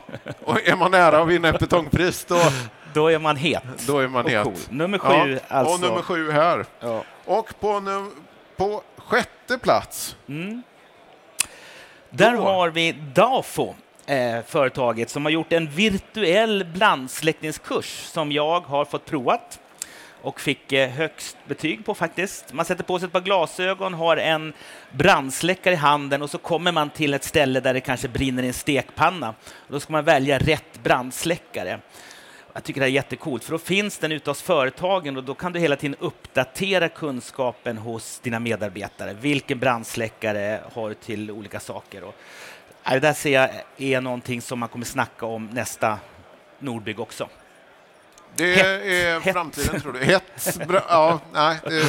och 0.44 0.68
är 0.68 0.76
man 0.76 0.90
nära 0.90 1.22
att 1.22 1.28
vinna 1.28 1.48
ett 1.48 1.58
betongpris 1.58 2.24
då, 2.24 2.38
Då 2.94 3.08
är 3.08 3.18
man 3.18 3.36
het. 3.36 3.62
då 3.86 3.98
är 3.98 4.08
man 4.08 4.26
het. 4.26 4.44
cool. 4.44 4.54
Nummer 4.70 4.98
sju, 4.98 5.12
ja, 5.48 5.56
alltså. 5.56 5.74
Och 5.74 5.80
nummer 5.80 6.02
sju 6.02 6.30
här. 6.30 6.66
Ja. 6.80 7.04
Och 7.24 7.54
på, 7.60 7.68
num- 7.68 8.10
på 8.56 8.82
sjätte 8.96 9.58
plats, 9.58 10.16
Mm. 10.28 10.62
Där 12.10 12.32
Då. 12.36 12.42
har 12.42 12.68
vi 12.68 12.92
Dafo, 12.92 13.74
eh, 14.12 14.42
företaget 14.46 15.10
som 15.10 15.24
har 15.24 15.32
gjort 15.32 15.52
en 15.52 15.66
virtuell 15.66 16.66
brandsläckningskurs 16.74 17.86
som 17.86 18.32
jag 18.32 18.60
har 18.60 18.84
fått 18.84 19.04
provat 19.04 19.60
och 20.22 20.40
fick 20.40 20.72
eh, 20.72 20.90
högst 20.90 21.36
betyg 21.46 21.84
på 21.84 21.94
faktiskt. 21.94 22.52
Man 22.52 22.64
sätter 22.64 22.84
på 22.84 22.98
sig 22.98 23.06
ett 23.06 23.12
par 23.12 23.20
glasögon, 23.20 23.94
har 23.94 24.16
en 24.16 24.52
brandsläckare 24.90 25.74
i 25.74 25.76
handen 25.76 26.22
och 26.22 26.30
så 26.30 26.38
kommer 26.38 26.72
man 26.72 26.90
till 26.90 27.14
ett 27.14 27.24
ställe 27.24 27.60
där 27.60 27.74
det 27.74 27.80
kanske 27.80 28.08
brinner 28.08 28.42
i 28.42 28.46
en 28.46 28.52
stekpanna. 28.52 29.28
Och 29.50 29.72
då 29.72 29.80
ska 29.80 29.92
man 29.92 30.04
välja 30.04 30.38
rätt 30.38 30.82
brandsläckare. 30.82 31.80
Jag 32.54 32.64
tycker 32.64 32.80
det 32.80 32.86
är 32.86 32.90
jättekult, 32.90 33.44
för 33.44 33.52
då 33.52 33.58
finns 33.58 33.98
den 33.98 34.12
ute 34.12 34.30
hos 34.30 34.42
företagen 34.42 35.16
och 35.16 35.24
då 35.24 35.34
kan 35.34 35.52
du 35.52 35.60
hela 35.60 35.76
tiden 35.76 35.96
uppdatera 36.00 36.88
kunskapen 36.88 37.78
hos 37.78 38.18
dina 38.18 38.40
medarbetare. 38.40 39.16
Vilken 39.20 39.58
brandsläckare 39.58 40.60
har 40.72 40.88
du 40.88 40.94
till 40.94 41.30
olika 41.30 41.60
saker? 41.60 42.04
Och, 42.04 42.14
det 42.90 43.00
där 43.00 43.12
ser 43.12 43.32
jag 43.32 43.50
är 43.76 44.00
någonting 44.00 44.42
som 44.42 44.58
man 44.58 44.68
kommer 44.68 44.84
snacka 44.86 45.26
om 45.26 45.46
nästa 45.46 45.98
Nordbygg 46.58 47.00
också. 47.00 47.28
det 48.36 48.54
Hett. 48.54 48.66
är 48.66 49.20
Hett. 49.20 49.34
framtiden 49.34 49.80
tror 49.80 49.92
du? 49.92 50.04
Hett, 50.04 50.66
bra, 50.68 50.82
ja, 50.88 51.20
nej, 51.32 51.56
det 51.64 51.84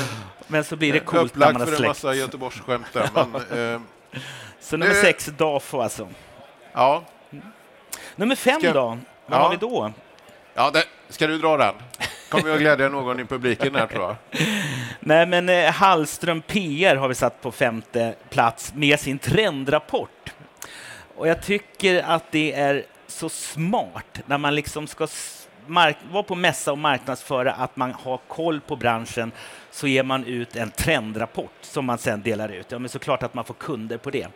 Men 0.48 0.64
så 0.64 0.76
blir 0.76 0.94
det 0.94 1.00
coolt 1.00 1.36
när 1.36 1.54
man 1.54 1.62
har 1.62 1.68
för 1.68 1.82
en 1.84 1.88
massa 1.88 2.14
Göteborgsskämt 2.14 2.86
där, 2.94 3.10
men 3.14 3.36
eh, 3.76 3.82
Så 4.60 4.78
nummer 4.78 4.96
Eh. 4.96 5.02
sex, 5.02 5.26
Dafo 5.26 5.82
alltså. 5.82 6.08
ja. 6.74 7.04
Nummer 8.16 8.36
fem 8.36 8.60
Ska- 8.62 8.74
då? 8.74 8.86
Vad 8.86 9.00
Ja. 9.40 9.44
har 9.44 9.50
vi 9.50 9.58
då? 9.58 9.92
Ja, 10.54 10.72
det, 10.72 10.84
Ska 11.10 11.28
du 11.28 11.38
dra 11.38 11.58
den? 11.58 11.76
Kommer 12.30 12.50
jag 12.50 12.60
glädja 12.60 12.90
någon 12.90 13.20
i 13.20 13.26
publiken 13.26 13.76
här, 13.76 13.88
tror 13.88 14.04
jag. 14.04 14.16
Nej, 15.00 15.26
men 15.26 15.50
eh, 15.50 15.72
Hallström 15.72 16.42
PR 16.42 16.96
har 16.96 17.08
vi 17.08 17.16
satt 17.16 17.42
på 17.42 17.52
femte 17.52 18.16
plats 18.30 18.74
med 18.76 19.00
sin 19.00 19.20
trendrapport. 19.20 20.23
Och 21.16 21.28
jag 21.28 21.42
tycker 21.42 22.04
att 22.04 22.32
det 22.32 22.54
är 22.54 22.86
så 23.08 23.30
smart 23.30 24.20
när 24.26 24.38
man 24.38 24.56
liksom 24.56 24.88
ska 24.88 25.08
vara 26.12 26.24
på 26.24 26.36
mässa 26.36 26.72
och 26.72 26.78
marknadsföra 26.78 27.54
att 27.54 27.76
man 27.76 27.94
har 27.94 28.20
koll 28.28 28.62
på 28.62 28.76
branschen 28.76 29.32
så 29.72 29.88
ger 29.88 30.04
man 30.04 30.26
ut 30.26 30.56
en 30.56 30.72
trendrapport 30.72 31.52
som 31.62 31.86
man 31.86 31.98
sen 31.98 32.22
delar 32.22 32.50
ut. 32.50 32.72
Ja, 32.72 32.80
men 32.80 32.90
såklart 32.90 33.24
att 33.24 33.34
man 33.34 33.46
får 33.46 33.54
kunder 33.54 33.98
på 33.98 34.10
det. 34.10 34.28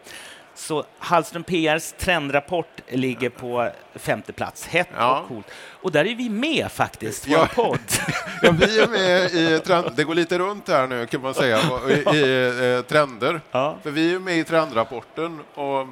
Så 0.56 0.86
Hallström 1.00 1.44
PRs 1.44 1.94
trendrapport 1.98 2.82
ligger 2.88 3.30
på 3.30 3.70
femte 3.96 4.34
plats. 4.34 4.68
Hett 4.68 4.88
ja. 4.98 5.20
och 5.20 5.28
coolt. 5.28 5.46
Och 5.70 5.92
där 5.92 6.06
är 6.06 6.16
vi 6.16 6.30
med 6.30 6.72
faktiskt, 6.72 7.28
ja. 7.28 7.48
podd. 7.56 7.80
ja, 8.42 8.52
vi 8.52 8.80
är 8.80 8.88
med 8.88 9.34
i 9.34 9.60
trend. 9.60 9.92
Det 9.96 10.04
går 10.04 10.16
lite 10.16 10.40
runt 10.40 10.68
här 10.68 10.88
nu 10.88 11.06
kan 11.06 11.22
man 11.22 11.34
säga, 11.34 11.60
i, 11.90 12.18
i 12.18 12.76
eh, 12.76 12.82
trender. 12.82 13.42
Ja. 13.52 13.78
För 13.84 13.92
vi 13.92 14.14
är 14.14 14.20
med 14.20 14.38
i 14.38 14.44
trendrapporten 14.44 15.40
och 15.54 15.88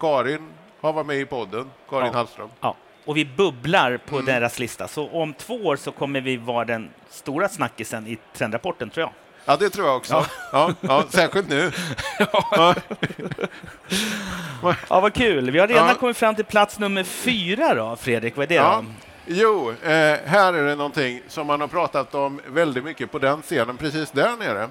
Karin 0.00 0.48
har 0.80 0.92
varit 0.92 1.06
med 1.06 1.16
i 1.16 1.26
podden, 1.26 1.70
Karin 1.90 2.06
ja. 2.06 2.12
Hallström. 2.12 2.48
Ja. 2.60 2.76
Och 3.04 3.16
vi 3.16 3.24
bubblar 3.24 3.96
på 3.96 4.14
mm. 4.16 4.26
deras 4.26 4.58
lista. 4.58 4.88
Så 4.88 5.08
om 5.08 5.34
två 5.34 5.54
år 5.54 5.76
så 5.76 5.92
kommer 5.92 6.20
vi 6.20 6.36
vara 6.36 6.64
den 6.64 6.90
stora 7.08 7.48
snackisen 7.48 8.06
i 8.06 8.18
trendrapporten, 8.32 8.90
tror 8.90 9.02
jag. 9.02 9.12
Ja, 9.44 9.56
det 9.56 9.70
tror 9.70 9.86
jag 9.86 9.96
också. 9.96 10.14
Ja. 10.14 10.26
Ja, 10.52 10.74
ja 10.80 11.04
särskilt 11.10 11.48
nu. 11.48 11.72
Ja. 12.18 12.74
ja, 14.88 15.00
vad 15.00 15.14
kul. 15.14 15.50
Vi 15.50 15.58
har 15.58 15.66
redan 15.68 15.88
ja. 15.88 15.94
kommit 15.94 16.16
fram 16.16 16.34
till 16.34 16.44
plats 16.44 16.78
nummer 16.78 17.04
fyra 17.04 17.74
då, 17.74 17.96
Fredrik. 17.96 18.36
Vad 18.36 18.44
är 18.44 18.48
det 18.48 18.54
ja. 18.54 18.84
då? 18.86 18.92
Jo, 19.26 19.70
eh, 19.70 20.18
här 20.24 20.52
är 20.52 20.66
det 20.66 20.74
någonting 20.74 21.22
som 21.28 21.46
man 21.46 21.60
har 21.60 21.68
pratat 21.68 22.14
om 22.14 22.40
väldigt 22.46 22.84
mycket 22.84 23.12
på 23.12 23.18
den 23.18 23.42
scenen, 23.42 23.76
precis 23.76 24.10
där 24.10 24.36
nere. 24.36 24.68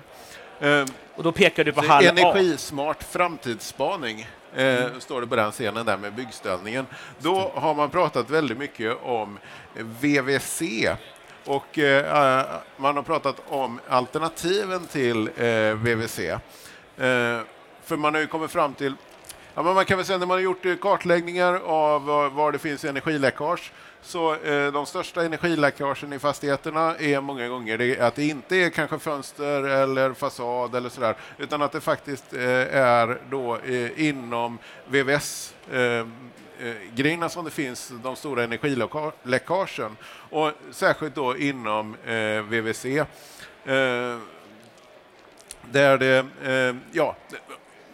Eh, 0.60 0.86
och 1.16 1.24
då 1.24 1.32
pekar 1.32 1.64
du 1.64 1.72
på 1.72 1.82
hall 1.82 2.06
Energismart 2.06 3.04
framtidsspaning. 3.04 4.28
Eh, 4.56 4.86
står 5.00 5.22
det 5.22 5.28
på 5.28 5.36
den 5.36 5.52
scenen 5.52 5.86
där 5.86 5.98
med 5.98 6.14
byggställningen. 6.14 6.86
Då 7.20 7.52
har 7.56 7.76
man 7.76 7.90
pratat 7.90 8.30
väldigt 8.30 8.58
mycket 8.58 8.98
om 9.04 9.40
VVC, 9.74 10.62
och 11.46 11.80
eh, 11.80 12.46
man 12.78 12.96
har 12.96 13.04
pratat 13.04 13.42
om 13.48 13.80
alternativen 13.90 14.86
till 14.86 15.30
eh, 15.38 15.74
VVC. 15.74 16.20
Eh, 16.20 16.40
för 17.84 17.98
man 17.98 18.14
har 18.14 18.22
ju 18.22 18.28
kommit 18.28 18.52
fram 18.52 18.74
till 18.74 18.96
Ja, 19.56 19.64
man 19.64 19.86
kan 19.86 19.98
väl 19.98 20.06
säga 20.06 20.18
när 20.18 20.26
man 20.26 20.38
har 20.38 20.42
gjort 20.42 20.66
eh, 20.66 20.76
kartläggningar 20.76 21.62
av 21.66 22.06
var 22.34 22.52
det 22.52 22.60
finns 22.60 22.86
energiläckage 22.86 23.72
så 24.02 24.36
eh, 24.36 24.72
de 24.72 24.86
största 24.86 25.24
energiläckagen 25.24 26.14
i 26.14 26.20
fastigheterna 26.20 26.96
är 26.96 27.22
många 27.22 27.48
gånger 27.48 27.78
det, 27.78 28.00
att 28.00 28.16
det 28.16 28.28
inte 28.28 28.56
är 28.56 28.70
kanske 28.70 29.00
fönster 29.00 29.64
eller 29.64 30.14
fasad 30.14 30.76
eller 30.76 30.90
sådär 30.90 31.16
utan 31.38 31.62
att 31.62 31.72
det 31.72 31.82
faktiskt 31.82 32.34
eh, 32.34 32.42
är 32.76 33.22
då 33.30 33.58
eh, 33.58 34.08
inom 34.08 34.58
VVS 34.88 35.54
eh, 35.72 35.80
eh, 35.80 36.06
grejerna 36.96 37.30
som 37.30 37.46
det 37.46 37.52
finns, 37.52 37.92
de 38.04 38.16
stora 38.16 38.44
energiläckagen 38.44 39.98
och 40.30 40.52
särskilt 40.72 41.16
då 41.16 41.38
inom 41.38 41.96
eh, 42.06 42.42
VVC. 42.42 42.86
Eh, 42.86 43.08
där 45.72 45.98
det, 45.98 46.26
eh, 46.44 46.76
ja, 46.92 47.16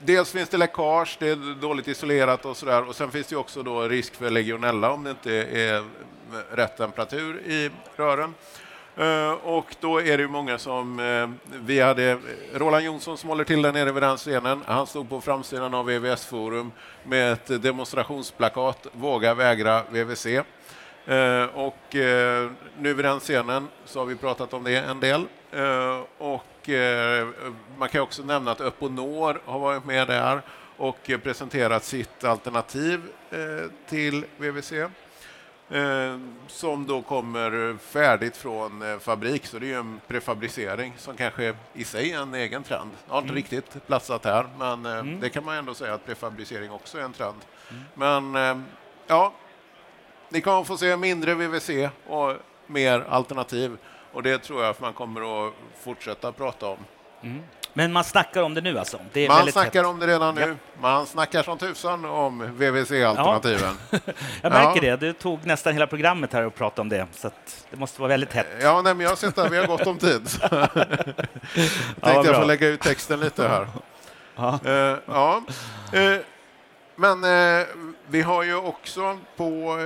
dels 0.06 0.32
finns 0.32 0.50
det 0.50 0.58
läckage, 0.58 1.18
det 1.20 1.30
är 1.30 1.62
dåligt 1.62 1.88
isolerat 1.88 2.46
och 2.46 2.58
sådär 2.58 2.90
och 2.90 2.96
sen 2.96 3.12
finns 3.12 3.28
det 3.28 3.36
också 3.36 3.64
då 3.64 3.82
risk 3.82 4.16
för 4.16 4.30
legionella 4.30 4.92
om 4.92 5.04
det 5.04 5.10
inte 5.10 5.34
är 5.34 5.84
rätt 6.52 6.78
temperatur 6.78 7.42
i 7.46 7.72
rören. 7.96 8.34
Eh, 8.98 9.32
och 9.32 9.76
då 9.80 10.02
är 10.02 10.18
det 10.18 10.28
många 10.28 10.58
som... 10.58 11.00
Eh, 11.00 11.56
vi 11.60 11.80
hade 11.80 12.18
Roland 12.54 12.84
Jonsson 12.86 13.18
som 13.18 13.30
håller 13.30 13.44
till 13.44 13.62
där 13.62 13.72
nere 13.72 13.92
vid 13.92 14.04
den 14.04 14.18
scenen. 14.18 14.62
Han 14.66 14.88
stod 14.88 15.10
på 15.10 15.22
framsidan 15.22 15.74
av 15.74 15.86
VVS 15.86 16.26
Forum 16.26 16.72
med 17.04 17.34
ett 17.34 17.64
demonstrationsplakat, 17.64 18.88
Våga 18.92 19.34
vägra 19.34 19.84
VVC. 19.92 20.26
Eh, 20.26 21.46
och 21.54 21.78
nu 22.78 22.94
vid 22.94 23.06
den 23.06 23.20
scenen 23.20 23.68
så 23.86 24.00
har 24.00 24.06
vi 24.06 24.16
pratat 24.16 24.54
om 24.54 24.64
det 24.64 24.78
en 24.78 25.00
del. 25.00 25.26
Och 26.18 26.46
man 27.78 27.90
kan 27.90 28.02
också 28.02 28.24
nämna 28.24 28.52
att 28.52 28.62
Öponor 28.62 29.42
har 29.46 29.60
varit 29.60 29.86
med 29.86 30.08
där 30.08 30.42
och 30.78 31.12
presenterat 31.24 31.84
sitt 31.84 32.24
alternativ 32.24 33.02
till 33.88 34.26
VVC. 34.38 34.74
Eh, 35.70 36.20
som 36.48 36.88
då 36.88 37.02
kommer 37.02 37.78
färdigt 37.78 38.38
från 38.38 38.82
eh, 38.82 39.00
fabrik, 39.00 39.46
så 39.46 39.60
det 39.60 39.74
är 39.74 39.78
en 39.78 40.02
prefabricering 40.08 40.94
som 40.98 41.16
kanske 41.16 41.56
i 41.74 41.84
sig 41.84 42.12
är 42.12 42.22
en 42.22 42.34
egen 42.34 42.64
trend. 42.64 42.92
Jag 43.06 43.14
har 43.14 43.20
inte 43.20 43.32
mm. 43.32 43.36
riktigt 43.36 43.88
platsat 43.88 44.26
här, 44.26 44.46
men 44.60 44.86
eh, 44.86 44.92
mm. 44.92 45.20
det 45.20 45.30
kan 45.30 45.46
man 45.46 45.56
ändå 45.56 45.74
säga 45.74 45.94
att 45.94 46.06
prefabricering 46.06 46.72
också 46.72 46.98
är 46.98 47.02
en 47.02 47.14
trend. 47.14 47.38
Mm. 47.70 48.34
Men 48.34 48.66
ja, 49.08 49.34
ni 50.30 50.42
kommer 50.42 50.64
få 50.64 50.78
se 50.78 50.98
mindre 50.98 51.34
VVC 51.34 51.70
och 52.08 52.34
mer 52.68 53.06
alternativ 53.10 53.78
och 54.16 54.24
det 54.24 54.38
tror 54.38 54.62
jag 54.62 54.70
att 54.70 54.80
man 54.80 54.94
kommer 54.94 55.48
att 55.48 55.54
fortsätta 55.84 56.32
prata 56.32 56.68
om. 56.68 56.78
Mm. 57.22 57.44
Men 57.74 57.94
man 57.94 58.04
snackar 58.04 58.42
om 58.42 58.54
det 58.54 58.62
nu 58.62 58.80
alltså? 58.80 59.00
Det 59.14 59.28
man 59.28 59.52
snackar 59.52 59.80
hett. 59.80 59.90
om 59.90 60.00
det 60.00 60.08
redan 60.08 60.36
nu. 60.36 60.42
Ja. 60.42 60.82
Man 60.82 61.06
snackar 61.06 61.44
som 61.44 61.58
tusan 61.58 62.06
om 62.06 62.56
VVC-alternativen. 62.58 63.78
Ja. 63.92 64.00
jag 64.42 64.52
märker 64.52 64.84
ja. 64.84 64.98
det. 64.98 65.08
Du 65.08 65.14
tog 65.14 65.46
nästan 65.46 65.74
hela 65.74 65.88
programmet 65.88 66.34
här 66.34 66.46
och 66.46 66.56
pratade 66.56 66.82
om 66.82 66.90
det, 66.90 67.08
så 67.14 67.32
det 67.70 67.78
måste 67.78 68.02
vara 68.02 68.10
väldigt 68.10 68.34
hett. 68.34 68.48
Ja, 68.62 68.82
nej, 68.82 68.94
men 68.94 69.04
jag 69.04 69.12
har 69.12 69.16
sett 69.16 69.38
att 69.38 69.52
vi 69.52 69.58
har 69.58 69.68
gott 69.68 69.88
om 69.88 69.98
tid. 69.98 70.30
Tänkte 70.40 70.80
ja, 72.02 72.26
jag 72.26 72.36
får 72.36 72.46
lägga 72.46 72.68
ut 72.68 72.82
texten 72.82 73.20
lite 73.20 73.48
här. 73.48 73.68
Ja. 74.36 74.60
Uh. 74.66 76.02
Uh, 76.02 76.20
men 76.96 77.24
uh, 77.24 77.66
vi 78.08 78.22
har 78.22 78.44
ju 78.44 78.56
också 78.56 79.18
på, 79.36 79.78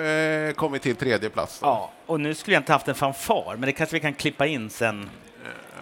kommit 0.56 0.82
till 0.82 0.96
tredje 0.96 1.30
plats. 1.30 1.60
Ja, 1.62 1.92
och 2.06 2.20
nu 2.20 2.36
skulle 2.36 2.56
jag 2.56 2.62
inte 2.62 2.74
haft 2.74 2.88
en 2.88 2.96
fanfar, 2.96 3.56
men 3.58 3.62
det 3.62 3.72
kanske 3.72 3.96
vi 3.96 4.00
kan 4.00 4.14
klippa 4.14 4.46
in 4.46 4.70
sen 4.70 5.10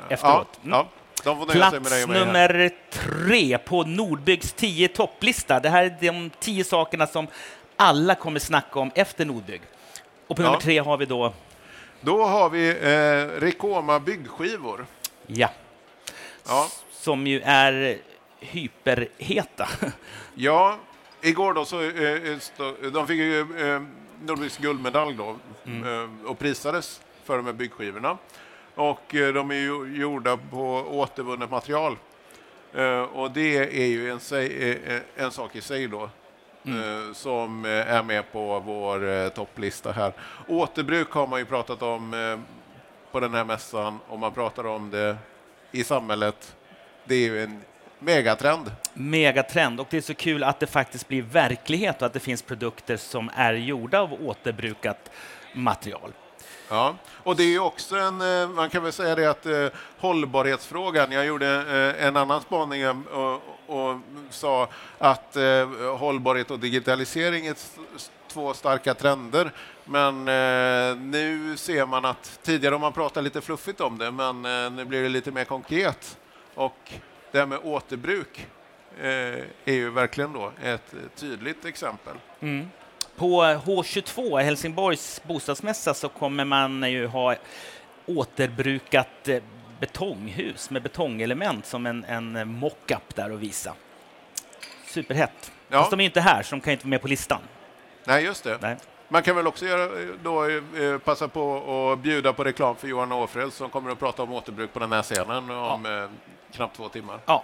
efteråt. 0.09 0.59
Mm. 0.63 0.71
Ja. 0.71 0.87
Plats 1.51 2.07
nummer 2.07 2.71
tre 2.89 3.57
på 3.57 3.83
Nordbyggs 3.83 4.53
tio 4.53 4.87
topplista. 4.87 5.59
Det 5.59 5.69
här 5.69 5.83
är 5.83 5.97
de 5.99 6.29
tio 6.39 6.63
sakerna 6.63 7.07
som 7.07 7.27
alla 7.75 8.15
kommer 8.15 8.39
snacka 8.39 8.79
om 8.79 8.91
efter 8.95 9.25
Nordbygg. 9.25 9.61
Och 10.27 10.35
på 10.35 10.41
ja. 10.41 10.45
nummer 10.45 10.59
tre 10.59 10.79
har 10.79 10.97
vi 10.97 11.05
då? 11.05 11.33
Då 12.01 12.23
har 12.23 12.49
vi 12.49 12.69
eh, 12.69 13.41
Rekoma 13.41 13.99
byggskivor. 13.99 14.85
Ja. 15.27 15.49
ja. 16.47 16.67
Som 16.91 17.27
ju 17.27 17.41
är 17.41 17.97
hyperheta. 18.39 19.69
Ja, 20.39 20.77
igår 21.21 21.53
då 21.53 21.65
så 21.65 21.81
eh, 21.81 22.37
de 22.91 23.07
fick 23.07 23.17
ju 23.17 23.39
eh, 23.39 23.81
Nordbyggs 24.21 24.57
guldmedalj 24.57 25.17
då 25.17 25.35
mm. 25.65 26.03
eh, 26.03 26.29
och 26.29 26.39
prisades 26.39 27.01
för 27.23 27.37
de 27.37 27.45
här 27.45 27.53
byggskivorna. 27.53 28.17
Och 28.75 29.15
eh, 29.15 29.33
de 29.33 29.51
är 29.51 29.55
ju 29.55 29.95
gjorda 29.95 30.37
på 30.37 30.85
återvunnet 30.89 31.49
material. 31.49 31.97
Eh, 32.73 33.01
och 33.01 33.31
det 33.31 33.57
är 33.57 33.85
ju 33.85 34.11
en, 34.11 34.19
eh, 34.31 35.01
en 35.15 35.31
sak 35.31 35.55
i 35.55 35.61
sig 35.61 35.87
då. 35.87 36.09
Mm. 36.65 37.13
som 37.13 37.65
är 37.65 38.03
med 38.03 38.31
på 38.31 38.59
vår 38.59 39.29
topplista 39.29 39.91
här. 39.91 40.13
Återbruk 40.47 41.11
har 41.11 41.27
man 41.27 41.39
ju 41.39 41.45
pratat 41.45 41.81
om 41.81 42.11
på 43.11 43.19
den 43.19 43.33
här 43.33 43.45
mässan 43.45 43.99
och 44.07 44.19
man 44.19 44.33
pratar 44.33 44.65
om 44.65 44.89
det 44.89 45.17
i 45.71 45.83
samhället. 45.83 46.55
Det 47.05 47.15
är 47.15 47.19
ju 47.19 47.43
en 47.43 47.61
megatrend. 47.99 48.71
Megatrend 48.93 49.79
och 49.79 49.87
det 49.89 49.97
är 49.97 50.01
så 50.01 50.13
kul 50.13 50.43
att 50.43 50.59
det 50.59 50.67
faktiskt 50.67 51.07
blir 51.07 51.21
verklighet 51.21 52.01
och 52.01 52.05
att 52.05 52.13
det 52.13 52.19
finns 52.19 52.41
produkter 52.41 52.97
som 52.97 53.29
är 53.35 53.53
gjorda 53.53 53.99
av 53.99 54.13
återbrukat 54.13 55.11
material. 55.53 56.11
Ja, 56.69 56.95
och 57.23 57.35
det 57.35 57.43
är 57.43 57.59
också 57.59 57.95
en, 57.95 58.21
eh, 58.21 58.49
man 58.49 58.69
kan 58.69 58.83
väl 58.83 58.91
säga 58.91 59.15
det 59.15 59.25
att 59.25 59.45
eh, 59.45 59.67
hållbarhetsfrågan, 59.97 61.11
jag 61.11 61.25
gjorde 61.25 61.47
eh, 61.97 62.07
en 62.07 62.17
annan 62.17 62.41
spaning 62.41 62.87
och, 62.87 63.41
och 63.67 63.99
sa 64.29 64.67
att 64.97 65.35
eh, 65.35 65.69
hållbarhet 65.97 66.51
och 66.51 66.59
digitalisering 66.59 67.47
är 67.47 67.55
två 68.27 68.53
starka 68.53 68.93
trender. 68.93 69.51
Men 69.85 70.25
nu 71.11 71.57
ser 71.57 71.85
man 71.85 72.05
att 72.05 72.39
tidigare 72.43 72.73
har 72.73 72.79
man 72.79 72.93
pratat 72.93 73.23
lite 73.23 73.41
fluffigt 73.41 73.81
om 73.81 73.97
det, 73.97 74.11
men 74.11 74.41
nu 74.75 74.85
blir 74.85 75.03
det 75.03 75.09
lite 75.09 75.31
mer 75.31 75.43
konkret. 75.43 76.17
Och 76.55 76.93
det 77.31 77.39
här 77.39 77.45
med 77.45 77.59
återbruk 77.63 78.47
är 79.65 79.73
ju 79.73 79.89
verkligen 79.89 80.33
då 80.33 80.51
ett 80.63 80.95
tydligt 81.15 81.65
exempel. 81.65 82.13
Mm. 82.39 82.69
På 83.15 83.43
H22, 83.43 84.41
Helsingborgs 84.41 85.21
bostadsmässa, 85.23 85.93
så 85.93 86.09
kommer 86.09 86.45
man 86.45 86.91
ju 86.91 87.07
ha 87.07 87.35
återbrukat 88.05 89.27
eh, 89.27 89.43
betonghus 89.79 90.69
med 90.69 90.81
betongelement 90.81 91.65
som 91.65 91.85
en, 91.85 92.03
en 92.03 92.47
mock-up 92.47 93.15
där 93.15 93.29
att 93.29 93.39
visa. 93.39 93.73
Superhett. 94.85 95.51
Ja. 95.67 95.79
Fast 95.79 95.91
de 95.91 95.99
är 95.99 96.05
inte 96.05 96.21
här, 96.21 96.43
så 96.43 96.55
de 96.55 96.61
kan 96.61 96.73
inte 96.73 96.85
vara 96.85 96.89
med 96.89 97.01
på 97.01 97.07
listan. 97.07 97.41
Nej, 98.03 98.23
just 98.23 98.43
det. 98.43 98.57
Nej. 98.61 98.77
Man 99.07 99.23
kan 99.23 99.35
väl 99.35 99.47
också 99.47 99.65
göra, 99.65 100.15
då, 100.23 100.45
eh, 100.45 100.97
passa 100.97 101.27
på 101.27 101.91
att 101.91 101.99
bjuda 101.99 102.33
på 102.33 102.43
reklam 102.43 102.75
för 102.75 102.87
Johan 102.87 103.11
Åfred 103.11 103.53
som 103.53 103.69
kommer 103.69 103.91
att 103.91 103.99
prata 103.99 104.23
om 104.23 104.33
återbruk 104.33 104.73
på 104.73 104.79
den 104.79 104.91
här 104.91 105.03
scenen 105.03 105.51
om 105.51 105.85
ja. 105.85 106.07
Knappt 106.51 106.75
två 106.75 106.89
timmar. 106.89 107.19
Ja, 107.25 107.43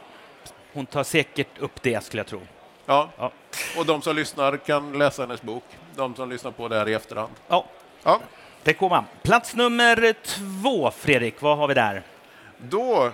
hon 0.74 0.86
tar 0.86 1.04
säkert 1.04 1.60
upp 1.60 1.82
det 1.82 2.04
skulle 2.04 2.20
jag 2.20 2.28
tro. 2.28 2.42
Ja. 2.86 3.10
ja. 3.18 3.32
och 3.78 3.86
de 3.86 4.02
som 4.02 4.16
lyssnar 4.16 4.58
kan 4.58 4.98
läsa 4.98 5.22
hennes 5.22 5.42
bok. 5.42 5.64
De 5.96 6.16
som 6.16 6.30
lyssnar 6.30 6.52
på 6.52 6.68
det 6.68 6.76
här 6.76 6.90
i 6.90 6.94
efterhand. 6.94 7.34
Ja, 7.48 7.66
ja. 8.04 8.20
det 8.64 8.74
kommer. 8.74 9.04
Plats 9.22 9.56
nummer 9.56 10.16
två, 10.24 10.92
Fredrik, 10.92 11.42
vad 11.42 11.58
har 11.58 11.68
vi 11.68 11.74
där? 11.74 12.04
Då 12.58 13.12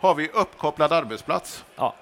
har 0.00 0.14
vi 0.14 0.28
uppkopplad 0.28 0.92
arbetsplats. 0.92 1.64
Ja. 1.76 1.94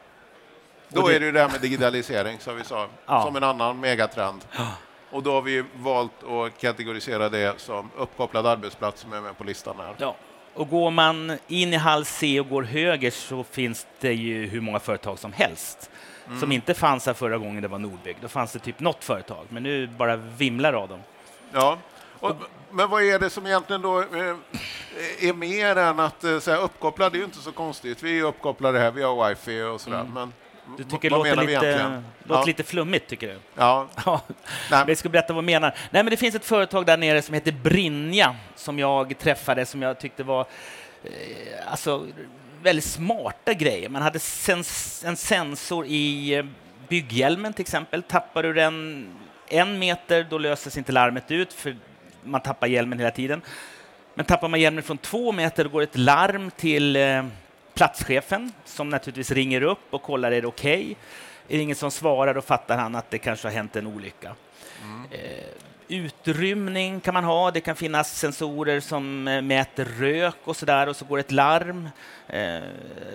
Då 0.89 1.09
det... 1.09 1.15
är 1.15 1.21
det 1.21 1.27
ju 1.27 1.33
det 1.33 1.41
här 1.41 1.49
med 1.49 1.61
digitalisering, 1.61 2.39
som 2.39 2.57
vi 2.57 2.65
sa, 2.65 2.87
ja. 3.07 3.23
som 3.23 3.37
en 3.37 3.45
annan 3.45 3.81
megatrend. 3.81 4.45
Ja. 4.57 4.67
Och 5.11 5.23
då 5.23 5.33
har 5.33 5.43
vi 5.43 5.65
valt 5.75 6.25
att 6.25 6.61
kategorisera 6.61 7.29
det 7.29 7.61
som 7.61 7.91
uppkopplad 7.97 8.47
arbetsplats 8.47 9.01
som 9.01 9.13
är 9.13 9.21
med 9.21 9.39
på 9.39 9.45
listan 9.45 9.77
här. 9.79 9.95
Ja. 9.99 10.17
Och 10.57 10.71
går 10.71 10.91
man 10.91 11.39
in 11.49 11.73
i 11.73 11.77
hall 11.77 12.05
C 12.05 12.41
och 12.41 12.49
går 12.49 12.63
höger 12.63 13.11
så 13.11 13.45
finns 13.45 13.87
det 14.01 14.13
ju 14.13 14.47
hur 14.47 14.61
många 14.61 14.79
företag 14.79 15.19
som 15.19 15.33
helst 15.33 15.91
mm. 16.27 16.41
som 16.41 16.53
inte 16.53 16.75
fanns 16.75 17.07
här 17.07 17.15
förra 17.15 17.39
gången 17.39 17.63
det 17.63 17.69
var 17.69 17.79
Nordbygg. 17.79 18.17
Då 18.21 18.29
fanns 18.29 18.53
det 18.53 18.59
typ 18.59 18.81
något 18.81 19.05
företag, 19.05 19.47
men 19.49 19.63
nu 19.63 19.87
bara 19.87 20.17
vimlar 20.17 20.73
av 20.73 20.89
dem. 20.89 21.01
Ja, 21.53 21.79
och, 22.21 22.37
men 22.71 22.91
vad 22.91 23.03
är 23.03 23.19
det 23.19 23.31
som 23.31 23.47
egentligen 23.47 23.83
då 23.83 24.01
eh, 24.01 24.37
är 25.21 25.33
mer 25.33 25.77
än 25.77 26.01
att 26.01 26.25
eh, 26.25 26.39
säga 26.39 26.57
uppkopplad? 26.57 27.13
Det 27.13 27.17
är 27.17 27.19
ju 27.19 27.25
inte 27.25 27.39
så 27.39 27.53
konstigt. 27.53 28.03
Vi 28.03 28.19
är 28.19 28.25
uppkopplade 28.25 28.79
här, 28.79 28.91
vi 28.91 29.03
har 29.03 29.29
wifi 29.29 29.63
och 29.63 29.81
sådär. 29.81 30.01
Mm. 30.01 30.13
Men 30.13 30.33
du 30.79 30.85
tycker 30.85 31.11
det 31.11 31.17
låter, 31.17 31.37
lite, 31.37 32.03
låter 32.25 32.41
ja. 32.41 32.45
lite 32.45 32.63
flummigt, 32.63 33.09
tycker 33.09 33.29
du? 33.29 33.39
Ja. 33.55 33.89
ja. 34.71 34.85
Jag 34.89 34.99
ska 34.99 35.09
berätta 35.09 35.33
vad 35.33 35.39
jag 35.39 35.45
menar. 35.45 35.75
Nej, 35.91 36.03
men 36.03 36.11
det 36.11 36.17
finns 36.17 36.35
ett 36.35 36.45
företag 36.45 36.87
där 36.87 36.97
nere 36.97 37.23
som 37.23 37.35
heter 37.35 37.53
Brinja 37.53 38.37
som 38.55 38.79
jag 38.79 39.19
träffade, 39.19 39.67
som 39.67 39.83
jag 39.83 40.01
tyckte 40.01 40.23
var 40.23 40.41
eh, 41.05 41.11
alltså, 41.71 42.07
väldigt 42.63 42.85
smarta 42.85 43.55
grejer. 43.55 43.89
Man 43.89 44.03
hade 44.03 44.19
sens 44.19 45.05
en 45.07 45.17
sensor 45.17 45.87
i 45.87 46.35
eh, 46.35 46.45
bygghjälmen 46.89 47.53
till 47.53 47.63
exempel. 47.63 48.03
Tappar 48.03 48.43
du 48.43 48.53
den 48.53 49.07
en 49.49 49.79
meter, 49.79 50.27
då 50.31 50.39
löses 50.39 50.79
inte 50.79 50.93
larmet 50.93 51.31
ut, 51.31 51.53
för 51.53 51.77
man 52.25 52.41
tappar 52.41 52.67
hjälmen 52.67 52.99
hela 52.99 53.11
tiden. 53.11 53.43
Men 54.15 54.27
tappar 54.27 54.49
man 54.49 54.61
hjälmen 54.61 54.83
från 54.83 54.99
två 54.99 55.33
meter, 55.33 55.65
då 55.65 55.71
går 55.71 55.83
ett 55.83 55.99
larm 55.99 56.51
till 56.51 56.97
eh, 56.97 57.25
platschefen 57.77 58.53
som 58.65 58.89
naturligtvis 58.89 59.31
ringer 59.31 59.63
upp 59.63 59.87
och 59.91 60.03
kollar 60.03 60.33
är 60.33 60.43
det 60.43 60.49
okej. 60.49 60.83
Okay? 60.83 60.95
Är 61.49 61.57
det 61.57 61.63
ingen 61.63 61.77
som 61.77 61.91
svarar, 61.91 62.35
då 62.35 62.43
fattar 62.43 62.79
han 62.79 62.95
att 62.95 63.11
det 63.11 63.19
kanske 63.19 63.49
har 63.49 63.53
hänt 63.53 63.77
en 63.77 63.87
olycka. 63.87 64.35
Mm. 64.83 65.07
Eh, 65.11 65.45
utrymning 65.89 67.01
kan 67.01 67.15
man 67.15 67.25
ha. 67.25 67.51
Det 67.51 67.61
kan 67.61 67.77
finnas 67.77 68.19
sensorer 68.19 68.81
som 68.81 69.29
eh, 69.29 69.43
mäter 69.43 69.85
rök 69.85 70.37
och 70.45 70.57
så 70.57 70.67
där 70.67 70.89
och 70.89 70.97
så 70.97 71.05
går 71.05 71.19
ett 71.19 71.33
larm. 71.33 71.89
Eh, 72.29 72.61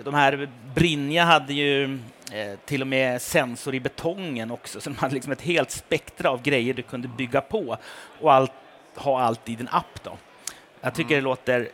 de 0.04 0.14
här 0.14 0.48
Brinja 0.74 1.24
hade 1.24 1.52
ju 1.52 1.98
eh, 2.32 2.58
till 2.64 2.80
och 2.80 2.88
med 2.88 3.22
sensor 3.22 3.74
i 3.74 3.80
betongen 3.80 4.50
också, 4.50 4.80
så 4.80 4.90
de 4.90 4.96
hade 4.96 5.14
liksom 5.14 5.32
ett 5.32 5.42
helt 5.42 5.70
spektra 5.70 6.30
av 6.30 6.42
grejer 6.42 6.74
du 6.74 6.82
kunde 6.82 7.08
bygga 7.08 7.40
på 7.40 7.76
och 8.20 8.32
allt, 8.32 8.52
ha 8.94 9.20
allt 9.20 9.48
i 9.48 9.56
din 9.56 9.68
app. 9.68 10.02
Då. 10.02 10.16
Jag 10.80 10.94
tycker 10.94 11.14
mm. 11.14 11.24
det 11.24 11.28
låter 11.28 11.68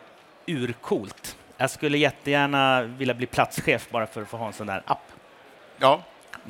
urcoolt. 0.46 1.37
Jag 1.60 1.70
skulle 1.70 1.98
jättegärna 1.98 2.82
vilja 2.82 3.14
bli 3.14 3.26
platschef 3.26 3.88
bara 3.90 4.06
för 4.06 4.22
att 4.22 4.28
få 4.28 4.36
ha 4.36 4.46
en 4.46 4.52
sån 4.52 4.66
där 4.66 4.82
app. 4.86 5.12
Ja, 5.78 6.02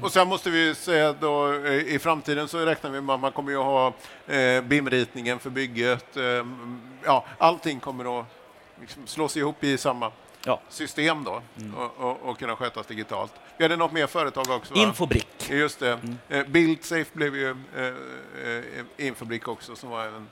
och 0.03 0.12
sen 0.12 0.29
måste 0.29 0.50
vi 0.50 0.75
säga 0.75 1.12
då 1.12 1.53
eh, 1.53 1.73
i 1.73 1.99
framtiden 1.99 2.49
så 2.49 2.59
räknar 2.59 2.91
vi 2.91 3.00
med 3.00 3.15
att 3.15 3.21
man 3.21 3.33
kommer 3.33 3.50
ju 3.50 3.59
ha 3.59 3.87
eh, 4.27 4.62
BIM-ritningen 4.62 5.38
för 5.38 5.50
bygget. 5.50 6.17
Eh, 6.17 6.47
ja, 7.05 7.25
allting 7.38 7.81
kommer 7.81 8.21
att 8.21 8.27
liksom 8.81 9.07
slås 9.07 9.37
ihop 9.37 9.65
i 9.65 9.79
samma 9.79 10.12
ja. 10.45 10.61
system 10.69 11.25
då 11.25 11.43
mm. 11.59 11.75
och, 11.75 12.11
och, 12.11 12.23
och, 12.23 12.38
kunna 12.38 12.57
skötas 12.57 12.87
digitalt. 12.87 13.33
Vi 13.57 13.65
hade 13.65 13.77
något 13.77 13.93
mer 13.93 14.07
företag 14.07 14.50
också. 14.50 14.75
Va? 14.75 14.81
Infobrick. 14.81 15.50
Just 15.50 15.81
det. 15.81 15.93
Mm. 15.93 16.16
Eh, 16.29 16.47
Buildsafe 16.47 17.11
blev 17.12 17.37
ju 17.37 17.51
eh, 17.51 19.07
Infobrick 19.07 19.49
också 19.49 19.77
som 19.77 19.90
var 19.90 20.05
en, 20.05 20.29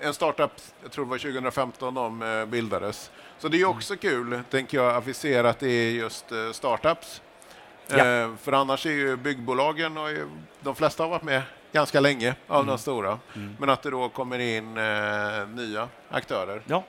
en 0.00 0.14
startup, 0.14 0.50
jag 0.82 0.92
tror 0.92 1.04
det 1.04 1.10
var 1.10 1.18
2015 1.18 1.94
de 1.94 2.22
eh, 2.22 2.44
bildades. 2.44 3.10
Så 3.38 3.48
det 3.48 3.60
är 3.60 3.64
också 3.64 3.92
mm. 3.92 4.00
kul, 4.00 4.42
tänker 4.50 4.78
jag, 4.78 4.96
att 4.96 5.06
vi 5.06 5.14
ser 5.14 5.44
att 5.44 5.58
det 5.58 5.70
är 5.70 5.90
just 5.90 6.32
eh, 6.32 6.50
startups. 6.52 7.22
Ja. 7.86 8.06
Eh, 8.06 8.30
för 8.36 8.52
annars 8.52 8.86
är 8.86 8.90
ju 8.90 9.16
byggbolagen, 9.16 9.98
och 9.98 10.08
de 10.60 10.74
flesta 10.74 11.02
har 11.02 11.10
varit 11.10 11.22
med 11.22 11.42
ganska 11.72 12.00
länge 12.00 12.34
av 12.46 12.56
mm. 12.56 12.66
de 12.66 12.78
stora, 12.78 13.18
mm. 13.34 13.56
men 13.60 13.70
att 13.70 13.82
det 13.82 13.90
då 13.90 14.08
kommer 14.08 14.38
in 14.38 14.74
nya 15.54 15.88
aktörer. 16.10 16.62
Ja. 16.66 16.84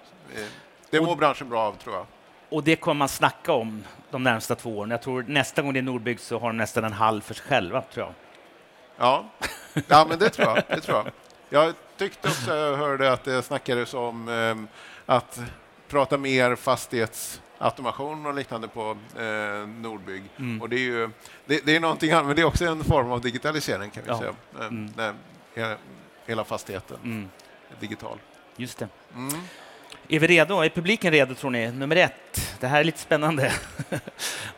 Det 0.89 1.01
mår 1.01 1.11
och, 1.11 1.17
branschen 1.17 1.49
bra 1.49 1.61
av, 1.61 1.73
tror 1.73 1.95
jag. 1.95 2.05
Och 2.49 2.63
det 2.63 2.75
kommer 2.75 2.99
man 2.99 3.09
snacka 3.09 3.53
om 3.53 3.83
de 4.11 4.23
närmsta 4.23 4.55
två 4.55 4.77
åren. 4.77 4.91
Jag 4.91 5.01
tror 5.01 5.23
nästa 5.27 5.61
gång 5.61 5.73
det 5.73 5.79
är 5.79 5.83
Nordbygg 5.83 6.19
så 6.19 6.39
har 6.39 6.47
de 6.47 6.57
nästan 6.57 6.83
en 6.83 6.93
halv 6.93 7.21
för 7.21 7.33
sig 7.33 7.45
själva, 7.45 7.81
tror 7.81 8.05
jag. 8.05 8.13
Ja, 8.97 9.25
ja 9.87 10.05
men 10.09 10.19
det 10.19 10.29
tror 10.29 10.47
jag. 10.47 10.63
Det 10.67 10.81
tror 10.81 10.97
jag. 10.97 11.11
Jag 11.49 11.73
tyckte 11.97 12.27
också 12.27 12.55
jag 12.55 12.77
hörde 12.77 13.11
att 13.11 13.23
det 13.23 13.43
snackades 13.43 13.93
om 13.93 14.27
eh, 14.29 14.55
att 15.05 15.41
prata 15.87 16.17
mer 16.17 16.55
fastighetsautomation 16.55 18.25
och 18.25 18.33
liknande 18.33 18.67
på 18.67 18.97
eh, 19.19 19.67
Nordbygg. 19.67 20.23
Mm. 20.39 20.61
Och 20.61 20.69
det 20.69 20.75
är 20.75 20.79
ju 20.79 21.09
det, 21.45 21.65
det, 21.65 21.75
är 21.75 21.79
någonting 21.79 22.11
annat, 22.11 22.25
men 22.25 22.35
det 22.35 22.41
är 22.41 22.45
också 22.45 22.65
en 22.65 22.83
form 22.83 23.11
av 23.11 23.21
digitalisering 23.21 23.89
kan 23.89 24.03
vi 24.03 24.09
ja. 24.09 24.19
säga. 24.19 24.33
Eh, 24.59 24.65
mm. 24.65 24.93
När 24.95 25.13
hela, 25.55 25.77
hela 26.25 26.43
fastigheten 26.43 26.97
mm. 27.03 27.29
digital. 27.79 28.17
Just 28.55 28.77
det. 28.77 28.87
Mm. 29.15 29.33
Är 30.07 30.19
vi 30.19 30.27
redo? 30.27 30.61
Är 30.61 30.69
publiken 30.69 31.11
redo, 31.11 31.35
tror 31.35 31.51
ni? 31.51 31.71
Nummer 31.71 31.95
ett. 31.95 32.57
Det 32.59 32.67
här 32.67 32.79
är 32.79 32.83
lite 32.83 32.99
spännande. 32.99 33.53
Nu 33.89 33.99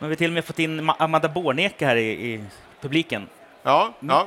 har 0.06 0.08
vi 0.08 0.16
till 0.16 0.30
och 0.30 0.34
med 0.34 0.44
fått 0.44 0.58
in 0.58 0.90
Amanda 0.98 1.28
Borneke 1.28 1.86
här 1.86 1.96
i, 1.96 2.32
i 2.32 2.44
publiken. 2.80 3.28
Ja, 3.62 3.92
ja 4.00 4.26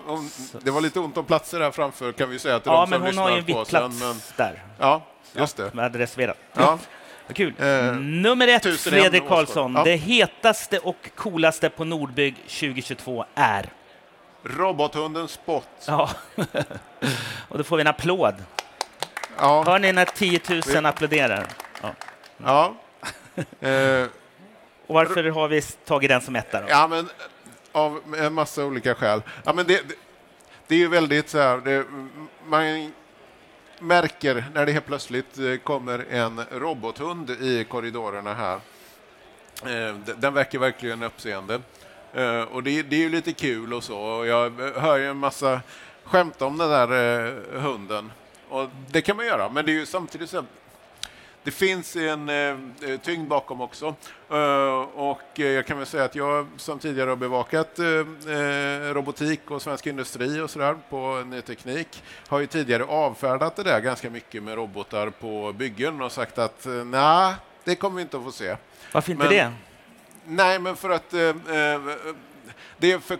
det 0.61 0.71
var 0.71 0.81
lite 0.81 0.99
ont 0.99 1.17
om 1.17 1.25
platser 1.25 1.59
här 1.59 1.71
framför 1.71 2.11
kan 2.11 2.29
vi 2.29 2.39
säga 2.39 2.59
till 2.59 2.71
ja, 2.71 2.79
de 2.79 2.91
som 2.91 3.05
lyssnar 3.05 3.23
på 3.23 3.29
Ja, 3.29 3.35
men 3.35 3.43
hon 3.43 3.47
har 3.47 3.53
ju 3.55 3.55
en 3.55 3.59
vitt 3.61 3.69
plats 3.69 3.99
men... 3.99 4.15
där. 4.37 4.63
Ja, 4.79 5.01
just 5.33 5.57
det. 5.57 5.71
Ja, 5.73 5.81
hade 5.81 5.99
reserverat. 5.99 6.37
Ja. 6.53 6.79
Kul. 7.33 7.53
Eh, 7.59 7.95
Nummer 7.95 8.47
ett, 8.47 8.79
Fredrik 8.79 9.27
Karlsson. 9.27 9.75
Ja. 9.75 9.83
Det 9.83 9.95
hetaste 9.95 10.79
och 10.79 11.09
coolaste 11.15 11.69
på 11.69 11.83
Nordbygg 11.83 12.35
2022 12.35 13.25
är? 13.35 13.69
Robothunden 14.43 15.27
Spot. 15.27 15.67
Ja, 15.87 16.09
och 17.49 17.57
då 17.57 17.63
får 17.63 17.77
vi 17.77 17.81
en 17.81 17.87
applåd. 17.87 18.35
Ja. 19.37 19.63
Hör 19.65 19.79
ni 19.79 19.91
när 19.91 20.05
10 20.05 20.39
000 20.49 20.61
vi... 20.67 20.77
applåderar? 20.77 21.47
Ja. 21.81 21.93
ja. 22.37 22.75
eh. 23.67 24.07
Och 24.87 24.95
varför 24.95 25.23
har 25.23 25.47
vi 25.47 25.61
tagit 25.61 26.09
den 26.09 26.21
som 26.21 26.35
etta? 26.35 26.61
Då? 26.61 26.67
Ja, 26.69 26.87
men 26.87 27.09
av 27.75 28.15
en 28.17 28.33
massa 28.33 28.65
olika 28.65 28.95
skäl. 28.95 29.21
Ja, 29.43 29.53
men 29.53 29.67
det, 29.67 29.89
det, 29.89 29.95
det 30.67 30.75
är 30.75 30.79
ju 30.79 30.87
väldigt 30.87 31.29
så 31.29 31.37
här, 31.37 31.57
det, 31.57 31.85
man 32.45 32.91
märker 33.79 34.45
när 34.53 34.65
det 34.65 34.71
helt 34.71 34.85
plötsligt 34.85 35.37
eh, 35.37 35.55
kommer 35.55 36.05
en 36.09 36.41
robothund 36.51 37.29
i 37.29 37.65
korridorerna 37.69 38.33
här. 38.33 38.55
Eh, 39.63 39.95
den 40.17 40.33
väcker 40.33 40.59
verkligen 40.59 41.03
uppseende. 41.03 41.61
Eh, 42.13 42.41
och 42.41 42.63
det, 42.63 42.83
det 42.83 42.95
är 42.95 42.99
ju 42.99 43.09
lite 43.09 43.33
kul 43.33 43.73
och 43.73 43.83
så. 43.83 44.25
Jag 44.25 44.49
hör 44.59 44.97
ju 44.97 45.09
en 45.09 45.17
massa 45.17 45.61
skämt 46.03 46.41
om 46.41 46.57
den 46.57 46.69
där 46.69 47.59
hunden. 47.59 48.11
Och 48.49 48.69
det 48.87 49.01
kan 49.01 49.17
man 49.17 49.25
göra, 49.25 49.49
men 49.49 49.65
det 49.65 49.71
är 49.71 49.73
ju 49.79 49.85
samtidigt 49.85 50.29
så 50.29 50.45
det 51.45 51.51
finns 51.51 51.95
en 51.95 52.29
eh, 52.29 52.99
tyngd 53.01 53.27
bakom 53.27 53.61
också. 53.61 53.95
Uh, 54.31 54.37
och 54.95 55.39
eh, 55.39 55.45
jag 55.45 55.65
kan 55.65 55.77
väl 55.77 55.87
säga 55.87 56.03
att 56.03 56.15
jag 56.15 56.47
som 56.57 56.79
tidigare 56.79 57.09
har 57.09 57.15
bevakat 57.15 57.79
eh, 57.79 57.85
eh 57.85 58.93
robotik 58.93 59.51
och 59.51 59.61
svensk 59.61 59.87
industri 59.87 60.41
och 60.41 60.49
sådär 60.49 60.75
på 60.89 61.23
ny 61.25 61.41
teknik 61.41 62.03
har 62.27 62.39
ju 62.39 62.47
tidigare 62.47 62.83
avfärdat 62.83 63.55
det 63.55 63.63
där 63.63 63.79
ganska 63.79 64.09
mycket 64.09 64.43
med 64.43 64.55
robotar 64.55 65.09
på 65.09 65.53
byggen 65.53 66.01
och 66.01 66.11
sagt 66.11 66.37
att 66.37 66.65
eh, 66.65 66.71
nej, 66.71 67.35
det 67.63 67.75
kommer 67.75 67.95
vi 67.95 68.01
inte 68.01 68.17
att 68.17 68.23
få 68.23 68.31
se. 68.31 68.55
Varför 68.91 69.11
inte 69.11 69.23
men, 69.23 69.33
det? 69.33 69.51
Nej, 70.25 70.59
men 70.59 70.75
för 70.75 70.89
att 70.89 71.13
eh, 71.13 71.19
det 72.77 72.91
är 72.91 72.99
för 72.99 73.17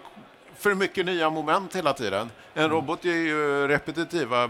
för 0.58 0.74
mycket 0.74 1.06
nya 1.06 1.30
moment 1.30 1.76
hela 1.76 1.94
tiden. 1.94 2.32
En 2.54 2.64
mm. 2.64 2.72
robot 2.72 3.06
är 3.06 3.10
ju 3.10 3.68
repetitiva 3.68 4.50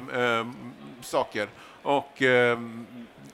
saker 1.01 1.47
och 1.81 2.21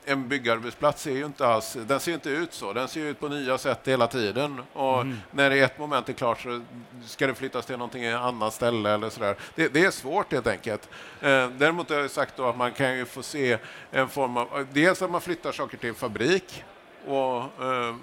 en 0.06 0.28
byggarbetsplats 0.28 1.08
är 1.08 1.12
ju 1.12 1.26
inte 1.26 1.48
alls, 1.48 1.78
den 1.88 2.00
ser 2.00 2.14
inte 2.14 2.30
ut 2.30 2.54
så. 2.54 2.74
Den 2.74 2.88
ser 2.88 3.02
ut 3.02 3.20
på 3.20 3.28
nya 3.28 3.58
sätt 3.58 3.80
hela 3.84 4.08
tiden. 4.08 4.62
Och 4.74 5.02
mm. 5.02 5.18
när 5.32 5.52
ett 5.52 5.80
moment 5.80 6.10
är 6.10 6.14
klart 6.14 6.42
så 6.42 6.62
ska 7.06 7.28
det 7.28 7.36
flyttas 7.36 7.66
till 7.66 7.78
någonting 7.78 8.06
annat 8.06 8.54
ställe 8.54 8.90
eller 8.90 9.10
sådär. 9.10 9.36
Det, 9.56 9.68
det 9.74 9.86
är 9.86 9.92
svårt 9.92 10.32
helt 10.32 10.48
enkelt. 10.48 10.90
Eh, 11.22 11.50
däremot 11.50 11.90
har 11.90 11.98
jag 11.98 12.12
sagt 12.12 12.40
att 12.40 12.58
man 12.58 12.72
kan 12.72 12.98
ju 12.98 13.06
få 13.06 13.24
se 13.24 13.58
en 13.92 14.10
form 14.10 14.38
av, 14.38 14.68
dels 14.74 15.02
att 15.02 15.12
man 15.12 15.22
flyttar 15.22 15.52
saker 15.52 15.78
till 15.78 15.94
fabrik 15.94 16.64
och 17.08 17.38
eh, 17.38 17.96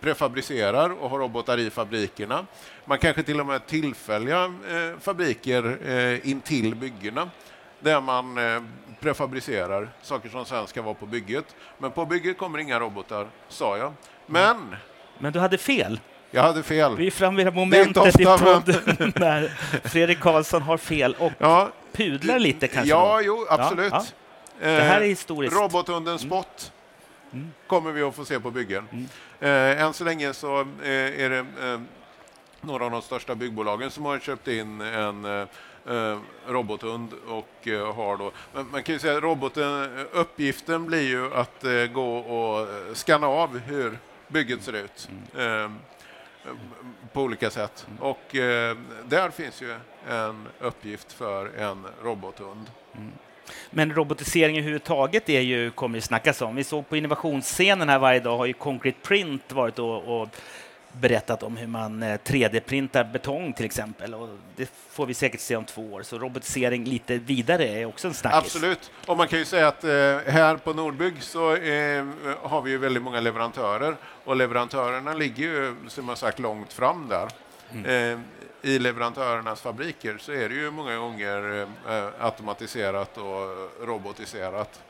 prefabricerar 0.00 0.90
och 0.90 1.10
har 1.10 1.18
robotar 1.18 1.58
i 1.58 1.70
fabrikerna. 1.70 2.46
Man 2.84 2.98
kanske 2.98 3.22
till 3.22 3.40
och 3.40 3.46
med 3.46 3.66
tillfälliga 3.66 4.44
eh, 4.44 4.98
fabriker 5.00 5.78
eh, 5.88 6.30
intill 6.30 6.74
byggena 6.74 7.30
där 7.84 8.00
man 8.00 8.38
eh, 8.38 8.62
prefabricerar 9.00 9.88
saker 10.02 10.28
som 10.28 10.44
sen 10.44 10.66
ska 10.66 10.82
vara 10.82 10.94
på 10.94 11.06
bygget. 11.06 11.44
Men 11.78 11.90
på 11.90 12.06
bygget 12.06 12.38
kommer 12.38 12.58
inga 12.58 12.80
robotar, 12.80 13.26
sa 13.48 13.76
jag. 13.78 13.92
Men 14.26 14.76
Men 15.18 15.32
du 15.32 15.38
hade 15.38 15.58
fel. 15.58 16.00
jag 16.30 16.42
hade 16.42 16.62
fel. 16.62 16.96
Vi 16.96 17.06
är 17.06 17.10
framme 17.10 17.36
vid 17.44 17.46
Det 17.70 17.78
är 17.78 17.86
inte 17.86 18.00
momentet 18.00 18.20
i 18.20 18.24
podden 18.24 19.12
när 19.16 19.48
Fredrik 19.88 20.20
Karlsson 20.20 20.62
har 20.62 20.76
fel 20.76 21.16
och 21.18 21.32
Ja, 21.38 21.68
pudlar 21.92 22.38
lite 22.38 22.68
kanske. 22.68 22.90
ja 22.90 23.16
då. 23.16 23.22
jo, 23.26 23.46
absolut. 23.50 23.92
Ja, 23.92 24.04
Eh, 24.60 24.66
Det 24.76 24.82
här 24.82 25.00
är 25.00 25.04
historiskt. 25.06 25.56
Robothunden 25.56 26.18
Spot 26.18 26.72
kommer 27.66 27.92
vi 27.92 28.02
att 28.02 28.14
få 28.14 28.24
se 28.24 28.40
på 28.40 28.50
byggen. 28.50 29.08
Eh, 29.40 29.82
än 29.82 29.92
så 29.92 30.04
länge 30.04 30.34
så 30.34 30.60
eh, 30.60 30.88
är 31.22 31.30
det 31.30 31.38
eh, 31.38 31.80
några 32.60 32.84
av 32.84 32.90
de 32.90 33.02
största 33.02 33.34
byggbolagen 33.34 33.90
som 33.90 34.04
har 34.04 34.18
köpt 34.18 34.48
in 34.48 34.80
en 34.80 35.46
eh, 35.86 36.18
robothund 36.46 37.12
och 37.28 37.68
eh, 37.68 37.94
har 37.94 38.16
då... 38.16 38.32
Men 38.52 38.70
man 38.70 38.82
kan 38.82 38.92
ju 38.92 38.98
säga 38.98 39.16
att 39.16 39.22
roboten, 39.22 39.98
eh, 39.98 40.04
uppgiften 40.12 40.86
blir 40.86 41.08
ju 41.08 41.34
att 41.34 41.64
eh, 41.64 41.84
gå 41.86 42.16
och 42.16 42.60
eh, 42.60 42.94
skanna 42.94 43.26
av 43.26 43.58
hur 43.58 43.98
bygget 44.28 44.62
ser 44.62 44.72
ut. 44.72 45.08
Eh, 45.38 45.70
på 47.12 47.22
olika 47.22 47.50
sätt. 47.50 47.86
Och 48.00 48.36
eh, 48.36 48.76
där 49.04 49.30
finns 49.30 49.62
ju 49.62 49.74
en 50.08 50.48
uppgift 50.60 51.12
för 51.12 51.46
en 51.46 51.86
robothund. 52.02 52.70
Men 53.70 53.94
robotisering 53.94 54.56
överhuvudtaget 54.58 55.28
är 55.28 55.40
ju, 55.40 55.70
kommer 55.70 55.96
ju 55.98 56.00
snackas 56.00 56.42
om. 56.42 56.56
Vi 56.56 56.64
såg 56.64 56.88
på 56.88 56.96
innovationsscenen 56.96 57.88
här 57.88 57.98
varje 57.98 58.20
dag 58.20 58.36
har 58.36 58.46
ju 58.46 58.52
Concrete 58.52 58.98
Print 59.02 59.52
varit 59.52 59.78
och, 59.78 60.22
och 60.22 60.28
berättat 61.00 61.42
om 61.42 61.56
hur 61.56 61.66
man 61.66 62.02
eh, 62.02 62.18
3D-printar 62.24 63.12
betong 63.12 63.52
till 63.52 63.66
exempel. 63.66 64.14
Och 64.14 64.28
det 64.56 64.70
får 64.90 65.06
vi 65.06 65.14
säkert 65.14 65.40
se 65.40 65.56
om 65.56 65.64
två 65.64 65.82
år. 65.92 66.02
Så 66.02 66.18
robotisering 66.18 66.84
lite 66.84 67.18
vidare 67.18 67.64
är 67.64 67.84
också 67.84 68.08
en 68.08 68.14
snackis. 68.14 68.38
Absolut. 68.38 68.90
Och 69.06 69.16
man 69.16 69.28
kan 69.28 69.38
ju 69.38 69.44
säga 69.44 69.68
att 69.68 69.84
eh, 69.84 69.90
här 70.32 70.56
på 70.56 70.72
Nordbygg 70.72 71.22
så 71.22 71.56
eh, 71.56 72.04
har 72.42 72.62
vi 72.62 72.70
ju 72.70 72.78
väldigt 72.78 73.02
många 73.02 73.20
leverantörer 73.20 73.96
och 74.24 74.36
leverantörerna 74.36 75.14
ligger 75.14 75.44
ju 75.44 75.74
som 75.88 76.08
jag 76.08 76.18
sagt 76.18 76.38
långt 76.38 76.72
fram 76.72 77.08
där. 77.08 77.28
Eh, 77.84 78.18
I 78.62 78.78
leverantörernas 78.78 79.60
fabriker 79.60 80.16
så 80.20 80.32
är 80.32 80.48
det 80.48 80.54
ju 80.54 80.70
många 80.70 80.96
gånger 80.96 81.66
eh, 81.88 82.08
automatiserat 82.20 83.18
och 83.18 83.86
robotiserat. 83.86 84.82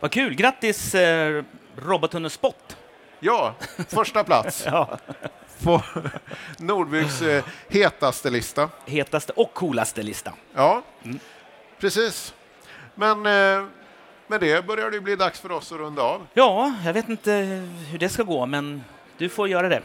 Vad 0.00 0.10
kul! 0.10 0.34
Grattis 0.34 0.94
eh, 0.94 1.44
Robothunden 1.76 2.30
Spot! 2.30 2.76
Ja, 3.20 3.54
första 3.88 4.24
plats 4.24 4.62
Ja. 4.66 4.98
på 5.62 5.82
Nordbyggs 6.58 7.22
eh, 7.22 7.44
hetaste 7.68 8.30
lista. 8.30 8.68
Hetaste 8.86 9.32
och 9.36 9.54
coolaste 9.54 10.02
lista. 10.02 10.32
Ja, 10.54 10.82
precis. 11.78 12.34
Men 12.94 13.26
eh, 13.26 13.66
med 14.26 14.40
det 14.40 14.66
börjar 14.66 14.90
det 14.90 15.00
bli 15.00 15.16
dags 15.16 15.40
för 15.40 15.52
oss 15.52 15.72
att 15.72 15.78
runda 15.78 16.02
av. 16.02 16.26
Ja, 16.34 16.74
jag 16.84 16.92
vet 16.92 17.08
inte 17.08 17.32
hur 17.90 17.98
det 17.98 18.08
ska 18.08 18.22
gå, 18.22 18.46
men 18.46 18.84
du 19.18 19.28
får 19.28 19.48
göra 19.48 19.68
det. 19.68 19.82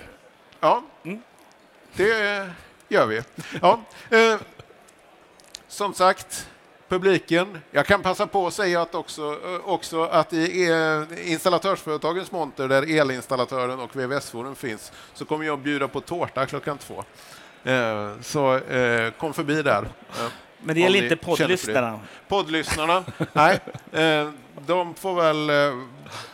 Ja, 0.59 0.83
det 1.93 2.49
gör 2.87 3.05
vi. 3.05 3.21
Ja, 3.61 3.79
eh, 4.09 4.37
som 5.67 5.93
sagt, 5.93 6.49
publiken. 6.89 7.59
Jag 7.71 7.85
kan 7.85 8.01
passa 8.01 8.27
på 8.27 8.47
att 8.47 8.53
säga 8.53 8.81
att 8.81 8.95
också, 8.95 9.21
eh, 9.45 9.69
också 9.69 10.03
att 10.03 10.33
i 10.33 10.69
eh, 10.71 11.31
installatörsföretagens 11.31 12.31
monter 12.31 12.67
där 12.67 12.99
elinstallatören 12.99 13.79
och 13.79 13.95
VVS-forum 13.95 14.55
finns 14.55 14.91
så 15.13 15.25
kommer 15.25 15.45
jag 15.45 15.59
bjuda 15.59 15.87
på 15.87 16.01
tårta 16.01 16.45
klockan 16.45 16.77
två. 16.77 17.03
Eh, 17.63 18.11
så 18.21 18.59
kom 19.17 19.33
förbi 19.33 19.61
där. 19.61 19.87
Men 20.61 20.75
det 20.75 20.81
gäller 20.81 21.03
inte 21.03 21.15
poddlyssnarna. 21.15 21.99
Poddlyssnarna, 22.27 23.03
nej, 23.33 23.59
de 24.65 24.95
får 24.95 25.13
väl 25.15 25.49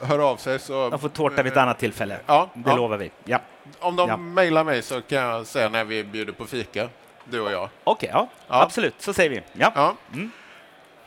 höra 0.01 0.25
av 0.25 0.37
sig. 0.37 0.59
Så, 0.59 0.89
De 0.89 0.99
får 0.99 1.09
tårta 1.09 1.43
vid 1.43 1.51
ett 1.51 1.57
annat 1.57 1.79
tillfälle. 1.79 2.19
Ja, 2.25 2.49
Det 2.53 2.69
ja. 2.69 2.75
lovar 2.75 2.97
vi. 2.97 3.11
Ja. 3.23 3.39
Om 3.79 3.95
de 3.95 4.09
Ja. 4.09 4.17
mejlar 4.17 4.63
mig 4.63 4.81
så 4.81 5.01
kan 5.01 5.17
jag 5.19 5.47
säga 5.47 5.69
när 5.69 5.83
vi 5.83 6.03
bjuder 6.03 6.33
på 6.33 6.45
fika, 6.45 6.89
du 7.25 7.39
och 7.39 7.51
jag. 7.51 7.69
Okej, 7.83 8.09
ja. 8.13 8.27
Ja. 8.47 8.61
absolut. 8.61 8.95
Så 8.97 9.13
säger 9.13 9.29
vi. 9.29 9.41
Ja. 9.53 9.71
Ja. 9.75 9.95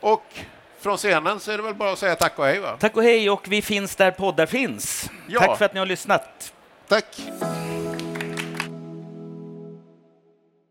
Och 0.05 0.23
från 0.79 0.97
scenen 0.97 1.39
så 1.39 1.51
är 1.51 1.57
det 1.57 1.63
väl 1.63 1.75
bara 1.75 1.91
att 1.91 1.99
säga 1.99 2.15
tack 2.15 2.39
och 2.39 2.45
hej. 2.45 2.59
Va? 2.59 2.77
Tack 2.79 2.97
och 2.97 3.03
hej 3.03 3.29
och 3.29 3.47
vi 3.47 3.61
finns 3.61 3.95
där 3.95 4.11
poddar 4.11 4.45
finns. 4.45 5.09
Ja. 5.27 5.39
Tack 5.39 5.57
för 5.57 5.65
att 5.65 5.73
ni 5.73 5.79
har 5.79 5.85
lyssnat. 5.85 6.53
Tack! 6.87 7.05